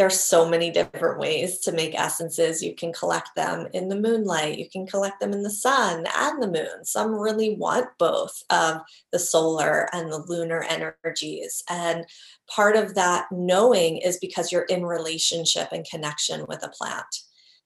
[0.00, 2.62] there's so many different ways to make essences.
[2.62, 6.42] You can collect them in the moonlight, you can collect them in the sun and
[6.42, 6.86] the moon.
[6.86, 8.80] Some really want both of
[9.12, 11.62] the solar and the lunar energies.
[11.68, 12.06] And
[12.48, 17.04] part of that knowing is because you're in relationship and connection with a plant.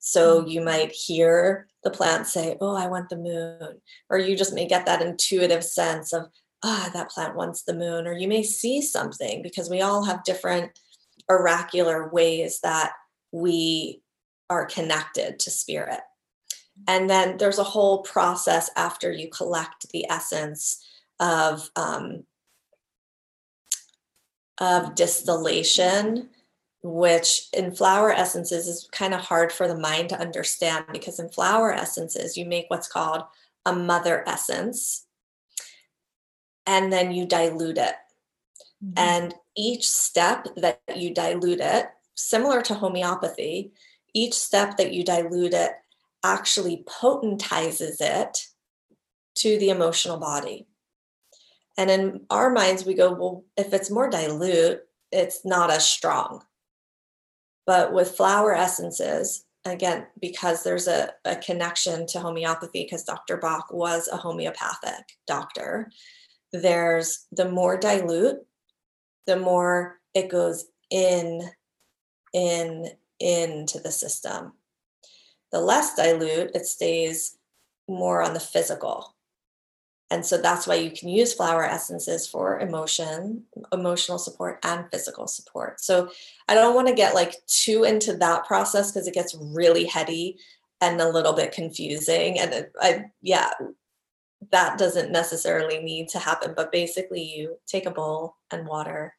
[0.00, 0.64] So you mm-hmm.
[0.64, 3.80] might hear the plant say, Oh, I want the moon.
[4.10, 6.24] Or you just may get that intuitive sense of,
[6.64, 10.24] ah, that plant wants the moon, or you may see something because we all have
[10.24, 10.72] different
[11.28, 12.92] oracular ways that
[13.32, 14.02] we
[14.50, 16.00] are connected to spirit.
[16.88, 20.84] And then there's a whole process after you collect the essence
[21.20, 22.24] of um,
[24.58, 26.28] of distillation,
[26.82, 31.28] which in flower essences is kind of hard for the mind to understand because in
[31.28, 33.22] flower essences you make what's called
[33.66, 35.06] a mother essence,
[36.66, 37.94] and then you dilute it.
[38.84, 38.92] Mm-hmm.
[38.96, 43.72] And each step that you dilute it, similar to homeopathy,
[44.14, 45.72] each step that you dilute it
[46.22, 48.46] actually potentizes it
[49.36, 50.66] to the emotional body.
[51.76, 54.80] And in our minds, we go, well, if it's more dilute,
[55.10, 56.42] it's not as strong.
[57.66, 63.38] But with flower essences, again, because there's a, a connection to homeopathy, because Dr.
[63.38, 65.90] Bach was a homeopathic doctor,
[66.52, 68.38] there's the more dilute,
[69.26, 71.42] the more it goes in,
[72.32, 72.88] in,
[73.20, 74.52] into the system.
[75.52, 77.36] The less dilute, it stays
[77.88, 79.14] more on the physical.
[80.10, 85.26] And so that's why you can use flower essences for emotion, emotional support, and physical
[85.26, 85.80] support.
[85.80, 86.10] So
[86.48, 90.36] I don't want to get like too into that process because it gets really heady
[90.80, 92.38] and a little bit confusing.
[92.38, 93.50] And it, I, yeah,
[94.50, 96.54] that doesn't necessarily need to happen.
[96.56, 99.14] But basically, you take a bowl and water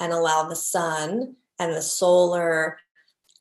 [0.00, 2.78] and allow the sun and the solar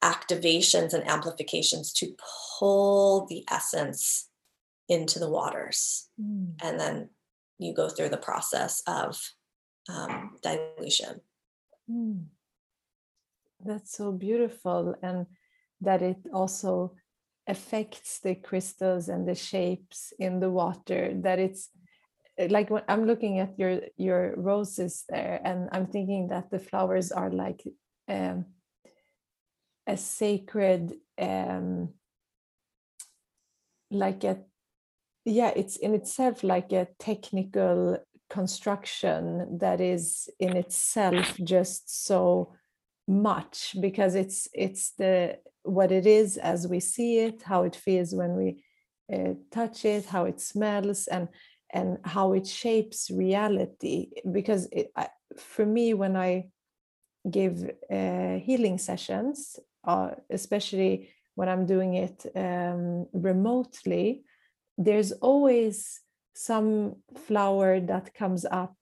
[0.04, 2.16] activations and amplifications to
[2.60, 4.30] pull the essence
[4.90, 6.08] into the waters.
[6.22, 6.54] Mm.
[6.62, 7.10] And then
[7.60, 9.20] you go through the process of
[9.90, 11.22] um, dilution.
[11.90, 12.26] Mm.
[13.66, 14.96] That's so beautiful.
[15.02, 15.26] And
[15.82, 16.94] that it also
[17.48, 21.70] affects the crystals and the shapes in the water, that it's
[22.50, 27.12] like when I'm looking at your your roses there, and I'm thinking that the flowers
[27.12, 27.64] are like
[28.08, 28.46] um,
[29.88, 31.90] a sacred um
[33.90, 34.38] like a
[35.26, 37.98] yeah it's in itself like a technical
[38.30, 42.54] construction that is in itself just so
[43.08, 45.38] much because it's it's the
[45.68, 48.64] what it is as we see it how it feels when we
[49.14, 51.28] uh, touch it how it smells and
[51.74, 56.46] and how it shapes reality because it, I, for me when i
[57.30, 64.24] give uh, healing sessions uh, especially when I'm doing it um, remotely,
[64.78, 66.02] there's always
[66.34, 66.96] some
[67.28, 68.76] flower that comes up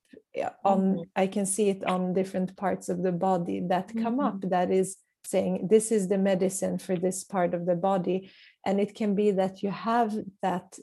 [0.63, 1.01] on mm-hmm.
[1.15, 4.45] i can see it on different parts of the body that come mm-hmm.
[4.45, 8.31] up that is saying this is the medicine for this part of the body
[8.65, 10.77] and it can be that you have that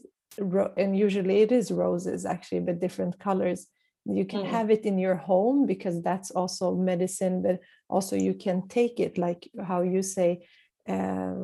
[0.76, 3.66] and usually it is roses actually but different colors
[4.04, 4.50] you can mm.
[4.50, 9.16] have it in your home because that's also medicine but also you can take it
[9.18, 10.44] like how you say
[10.88, 11.34] uh,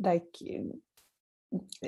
[0.00, 0.26] like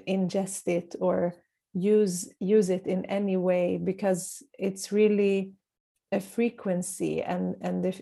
[0.06, 1.34] ingest it or
[1.72, 5.52] use use it in any way because it's really
[6.12, 8.00] a frequency and and the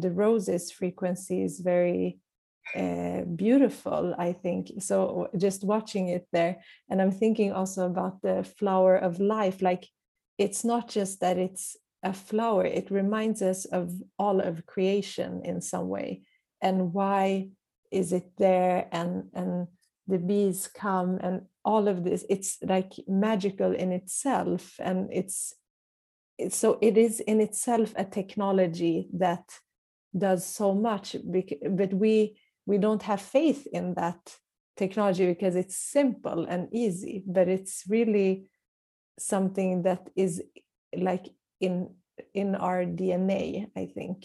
[0.00, 2.18] the, roses frequency is very
[2.76, 4.70] uh, beautiful i think.
[4.78, 9.88] So just watching it there and i'm thinking also about the flower of life like
[10.38, 15.60] it's not just that it's a flower it reminds us of all of creation in
[15.60, 16.22] some way.
[16.62, 17.48] And why
[17.90, 18.88] is it there?
[18.92, 19.66] And and
[20.06, 25.52] the bees come and all of this it's like magical in itself and it's
[26.50, 29.44] so it is in itself a technology that
[30.16, 31.16] does so much
[31.70, 34.36] but we we don't have faith in that
[34.76, 38.44] technology because it's simple and easy but it's really
[39.18, 40.42] something that is
[40.96, 41.26] like
[41.60, 41.90] in
[42.34, 44.24] in our dna i think.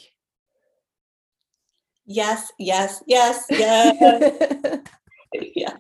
[2.05, 4.80] Yes yes yes yes.
[5.55, 5.78] Yeah.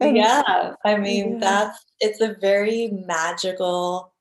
[0.00, 1.38] Yeah i mean yeah.
[1.40, 4.14] that's it's a very magical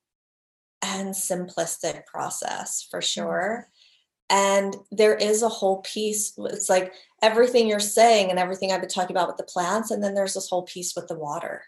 [0.86, 3.68] and simplistic process for sure.
[4.30, 8.90] And there is a whole piece it's like everything you're saying and everything i've been
[8.90, 11.62] talking about with the plants and then there's this whole piece with the water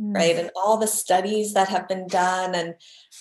[0.00, 0.14] mm.
[0.14, 0.36] right?
[0.36, 2.74] And all the studies that have been done and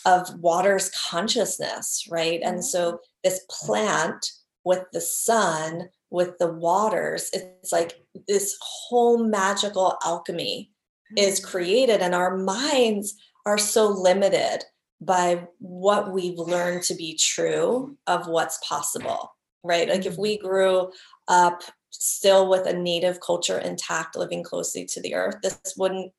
[0.05, 2.39] of water's consciousness right?
[2.43, 4.25] And so this plant
[4.63, 7.93] with the sun with the waters it's like
[8.27, 10.71] this whole magical alchemy
[11.17, 11.45] is mm.
[11.45, 13.15] created and our minds
[13.45, 14.63] are so limited
[15.01, 20.21] by what we've learned to be true of what's possible right like if mm.
[20.21, 20.91] we grew
[21.27, 26.13] up still with a native culture intact living closely to the earth this wouldn't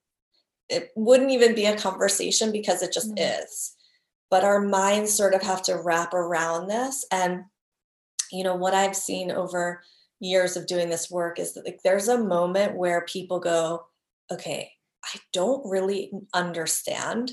[0.68, 3.40] it wouldn't even be a conversation because it just mm.
[3.40, 3.74] is
[4.30, 7.44] but our minds sort of have to wrap around this and
[8.32, 9.82] you know what i've seen over
[10.20, 13.84] years of doing this work is that like there's a moment where people go
[14.30, 14.70] okay
[15.04, 17.32] i don't really understand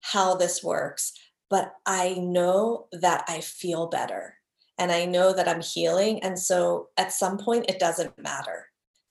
[0.00, 1.12] how this works
[1.48, 4.34] but i know that i feel better
[4.78, 8.66] and i know that i'm healing and so at some point it doesn't matter.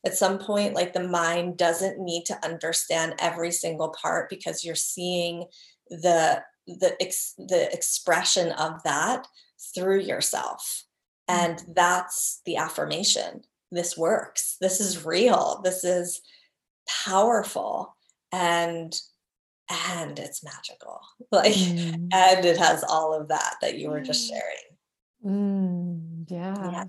[0.06, 4.76] At some point like the mind doesn't need to understand every single part because you're
[4.76, 5.46] seeing
[5.90, 9.28] the the ex, the expression of that
[9.76, 10.86] through yourself
[11.30, 11.36] mm.
[11.36, 13.42] and that's the affirmation.
[13.72, 14.58] This works.
[14.62, 15.62] This is real.
[15.64, 16.22] This is
[17.06, 17.96] powerful
[18.32, 19.00] and
[19.70, 21.02] and it's magical
[21.32, 22.10] like mm.
[22.12, 24.36] and it has all of that that you were just mm.
[24.36, 26.72] sharing mm, yeah.
[26.72, 26.84] yeah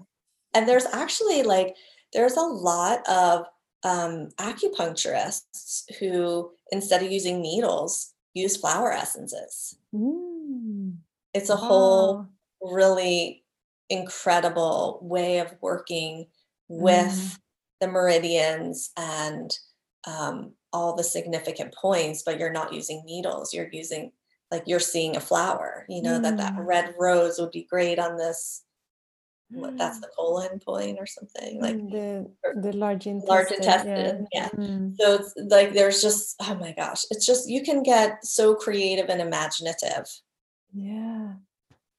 [0.54, 1.76] and there's actually like
[2.12, 3.46] there's a lot of
[3.82, 9.76] um, acupuncturists who, instead of using needles, use flower essences.
[9.94, 10.96] Mm.
[11.34, 11.60] It's a wow.
[11.60, 12.26] whole
[12.60, 13.44] really
[13.88, 16.26] incredible way of working
[16.68, 17.38] with mm.
[17.80, 19.50] the meridians and
[20.06, 23.52] um, all the significant points, but you're not using needles.
[23.52, 24.12] You're using
[24.50, 25.84] like you're seeing a flower.
[25.88, 26.22] You know mm.
[26.22, 26.66] that that mm.
[26.66, 28.62] red rose would be great on this
[29.50, 30.02] what that's mm.
[30.02, 34.64] the colon point or something like mm, the the large intestine large intestine yeah, yeah.
[34.64, 34.94] Mm.
[34.98, 39.08] so it's like there's just oh my gosh it's just you can get so creative
[39.08, 40.06] and imaginative
[40.72, 41.32] yeah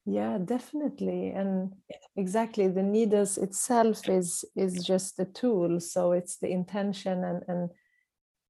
[0.05, 1.97] yeah definitely and yeah.
[2.15, 7.69] exactly the needles itself is is just a tool so it's the intention and and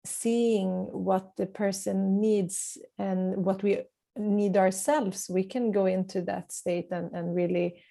[0.06, 3.82] seeing what the person needs and what we
[4.18, 7.82] need ourselves we can go into that state and and really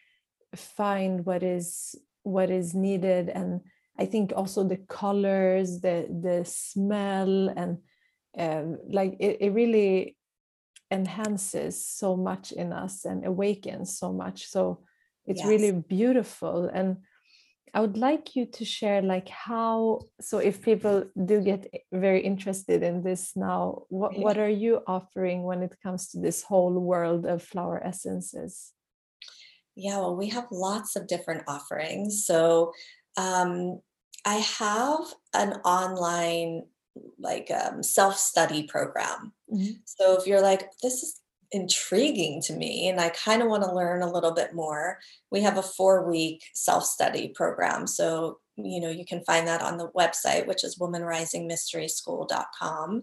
[0.55, 3.29] find what is what is needed.
[3.29, 3.61] And
[3.99, 7.79] i think also the colors the the smell and
[8.39, 10.17] um, like it, it really
[10.91, 14.47] enhances so much in us and awakens so much.
[14.47, 14.81] So
[15.27, 15.49] it's yes.
[15.49, 16.71] really beautiful.
[16.73, 16.99] And
[17.75, 22.83] i would like you to share like how so if people do get very interested
[22.83, 27.27] in this now what, what are you offering when it comes to this whole world
[27.27, 28.73] of flower essences
[29.81, 32.27] yeah, well, we have lots of different offerings.
[32.27, 32.73] So
[33.17, 33.81] um,
[34.27, 35.01] I have
[35.35, 36.65] an online
[37.19, 39.33] like um, self-study program.
[39.53, 39.73] Mm-hmm.
[39.85, 41.21] So if you're like, this is
[41.53, 44.99] intriguing to me and I kind of want to learn a little bit more,
[45.31, 47.87] we have a four-week self-study program.
[47.87, 53.03] So you know you can find that on the website which is womanrisingmysteryschool.com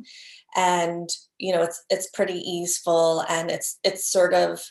[0.55, 4.61] and you know it's it's pretty easeful and it's it's sort of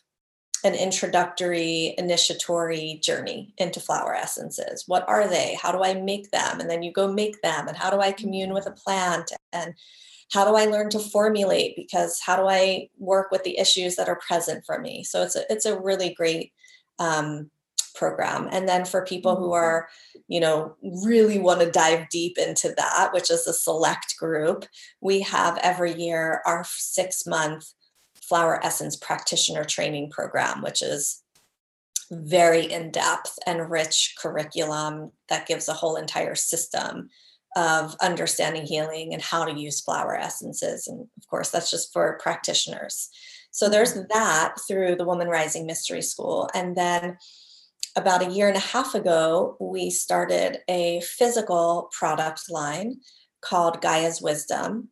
[0.64, 4.84] an introductory initiatory journey into flower essences.
[4.86, 5.56] What are they?
[5.60, 6.60] How do i make them?
[6.60, 8.80] And then you go make them and how do i commune with a mm-hmm.
[8.84, 9.74] plant and
[10.32, 11.76] how do i learn to formulate?
[11.76, 15.04] Because how do i work with the issues that are present for me?
[15.04, 16.52] So it's a, it's a really great
[16.98, 17.50] um,
[17.94, 18.48] program.
[18.52, 19.64] And then for people who mm-hmm.
[19.64, 19.88] are
[20.28, 24.64] you know really want to dive deep into that which is a select group
[25.00, 27.72] we have every year our six month
[28.28, 31.22] flower essence practitioner training program, which is
[32.10, 37.08] very in depth and rich curriculum that gives a whole entire system
[37.56, 40.86] of understanding healing and how to use flower essences.
[40.86, 43.08] And of course, that's just for practitioners.
[43.50, 44.02] So there's mm-hmm.
[44.10, 46.48] that through the Woman Rising Mystery School.
[46.54, 47.16] And then
[47.96, 53.00] about a year and a half ago, we started a physical product line
[53.40, 54.90] called Gaia's Wisdom.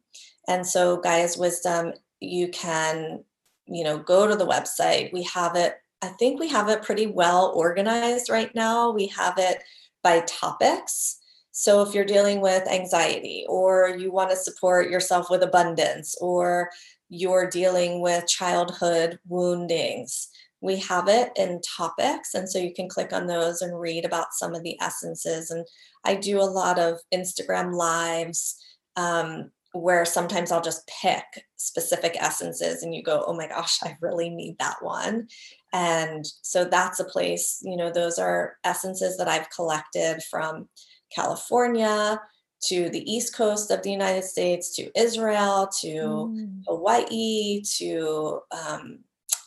[0.48, 1.92] And so Gaia's Wisdom
[2.24, 3.24] you can
[3.66, 7.06] you know go to the website we have it i think we have it pretty
[7.06, 9.62] well organized right now we have it
[10.02, 11.20] by topics
[11.56, 16.68] so if you're dealing with anxiety or you want to support yourself with abundance or
[17.08, 20.28] you're dealing with childhood woundings
[20.60, 24.32] we have it in topics and so you can click on those and read about
[24.32, 25.64] some of the essences and
[26.04, 28.56] i do a lot of instagram lives
[28.96, 31.24] um, where sometimes I'll just pick
[31.56, 35.26] specific essences and you go, oh my gosh, I really need that one.
[35.72, 40.68] And so that's a place, you know, those are essences that I've collected from
[41.14, 42.20] California
[42.68, 46.62] to the east coast of the United States to Israel to mm.
[46.66, 49.00] Hawaii to um,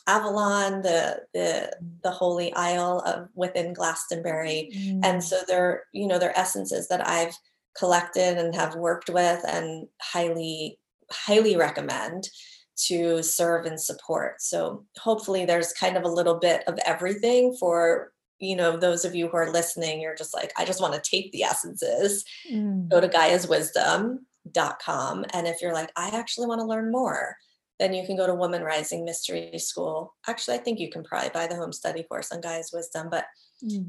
[0.06, 4.70] Avalon, the the the holy isle of within Glastonbury.
[4.74, 5.00] Mm.
[5.04, 7.34] And so they're, you know, they're essences that I've
[7.78, 10.78] collected and have worked with and highly
[11.10, 12.28] highly recommend
[12.76, 18.12] to serve and support so hopefully there's kind of a little bit of everything for
[18.40, 21.10] you know those of you who are listening you're just like i just want to
[21.10, 22.88] take the essences mm.
[22.88, 27.36] go to gaiaswisdom.com and if you're like i actually want to learn more
[27.78, 30.14] then you can go to Woman Rising Mystery School.
[30.26, 33.24] Actually, I think you can probably buy the home study course on Gaia's Wisdom, but
[33.64, 33.88] mm.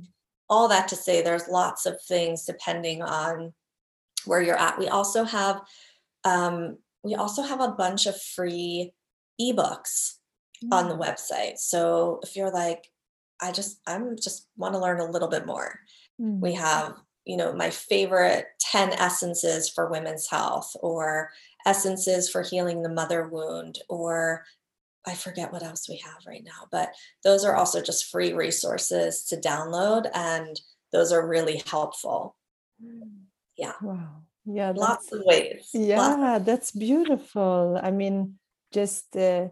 [0.50, 3.54] all that to say, there's lots of things depending on
[4.26, 4.78] where you're at.
[4.78, 5.62] We also have
[6.24, 8.92] um, we also have a bunch of free
[9.42, 10.18] ebooks
[10.64, 10.72] mm.
[10.72, 11.02] on the mm.
[11.02, 11.58] website.
[11.58, 12.92] So if you're like,
[13.42, 15.80] I just I'm just want to learn a little bit more,
[16.20, 16.40] mm.
[16.40, 21.32] we have you know my favorite 10 essences for women's health or
[21.66, 24.44] essences for healing the mother wound or
[25.06, 29.24] I forget what else we have right now, but those are also just free resources
[29.26, 30.60] to download and
[30.92, 32.36] those are really helpful.
[32.84, 33.24] Mm.
[33.58, 33.74] Yeah.
[33.82, 34.24] Wow.
[34.46, 34.74] Yeah.
[34.76, 35.70] Lots of ways.
[35.74, 37.80] Yeah, of- that's beautiful.
[37.82, 38.40] I mean,
[38.72, 39.50] just uh,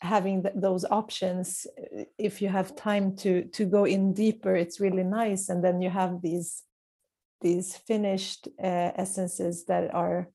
[0.00, 4.80] having th- those options uh, if you have time to to go in deeper it's
[4.80, 6.62] really nice and then you have these
[7.40, 10.28] these finished uh, essences that are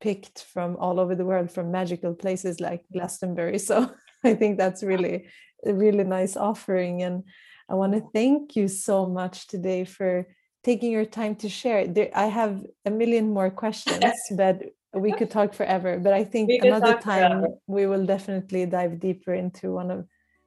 [0.00, 3.58] picked from all over the world from magical places like Glastonbury.
[3.70, 3.90] So
[4.24, 5.26] I think that's really
[5.64, 7.02] a really nice offering.
[7.02, 7.24] And
[7.68, 10.26] I want to thank you so much today for
[10.64, 11.86] taking your time to share.
[11.86, 14.62] There, I have a million more questions, but
[14.94, 15.98] we could talk forever.
[15.98, 17.54] But I think another time forever.
[17.66, 20.06] we will definitely dive deeper into one of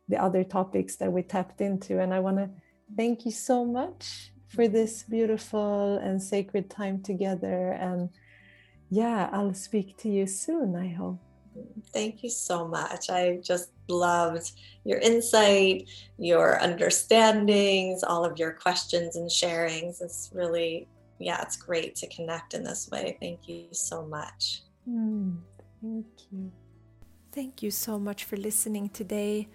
[0.10, 2.00] the other topics that we tapped into.
[2.00, 2.50] And I want to
[2.96, 7.72] thank you so much for this beautiful and sacred time together.
[7.72, 8.10] And
[8.90, 11.20] yeah, I'll speak to you soon, I hope.
[11.94, 13.10] Thank you so much.
[13.10, 14.52] I just loved
[14.84, 20.02] your insight, your understandings, all of your questions and sharings.
[20.02, 20.88] It's really,
[21.20, 23.18] yeah, it's great to connect in this way.
[23.20, 24.62] Thank you so much.
[24.90, 25.38] Mm,
[25.82, 26.52] thank you.
[27.32, 29.48] Thank you so much for listening today.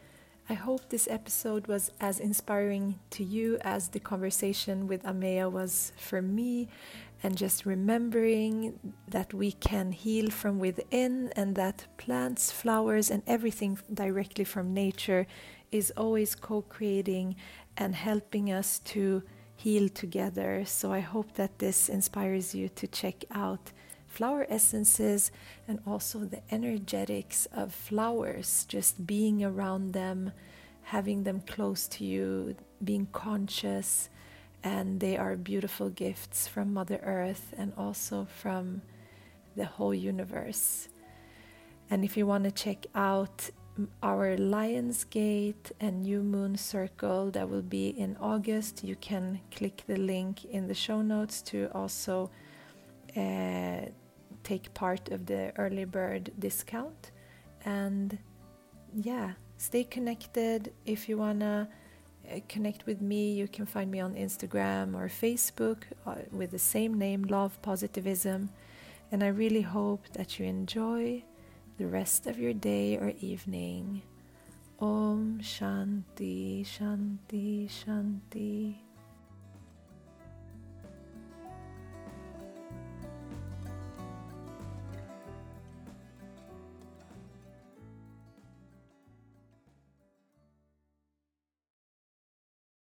[0.50, 5.92] I hope this episode was as inspiring to you as the conversation with Ameya was
[5.98, 6.68] for me
[7.22, 13.78] and just remembering that we can heal from within and that plants, flowers, and everything
[13.92, 15.26] directly from nature
[15.70, 17.36] is always co creating
[17.76, 19.22] and helping us to
[19.59, 20.64] heal together.
[20.64, 23.72] So I hope that this inspires you to check out
[24.06, 25.32] flower essences
[25.66, 30.32] and also the energetics of flowers, just being around them,
[30.84, 34.09] having them close to you, being conscious
[34.62, 38.82] and they are beautiful gifts from Mother Earth and also from
[39.56, 40.88] the whole universe.
[41.90, 43.50] And if you want to check out
[44.03, 49.85] our Lion's Gate and New Moon Circle that will be in August, you can click
[49.87, 52.31] the link in the show notes to also
[53.16, 53.81] uh,
[54.43, 57.11] take part of the early bird discount.
[57.64, 58.18] And
[58.95, 61.68] yeah, stay connected if you want to
[62.31, 66.59] uh, connect with me, you can find me on Instagram or Facebook uh, with the
[66.59, 68.51] same name, Love Positivism.
[69.11, 71.24] And I really hope that you enjoy
[71.79, 74.03] the rest of your day or evening.
[74.81, 78.88] Om Shanti, Shanti, Shanti.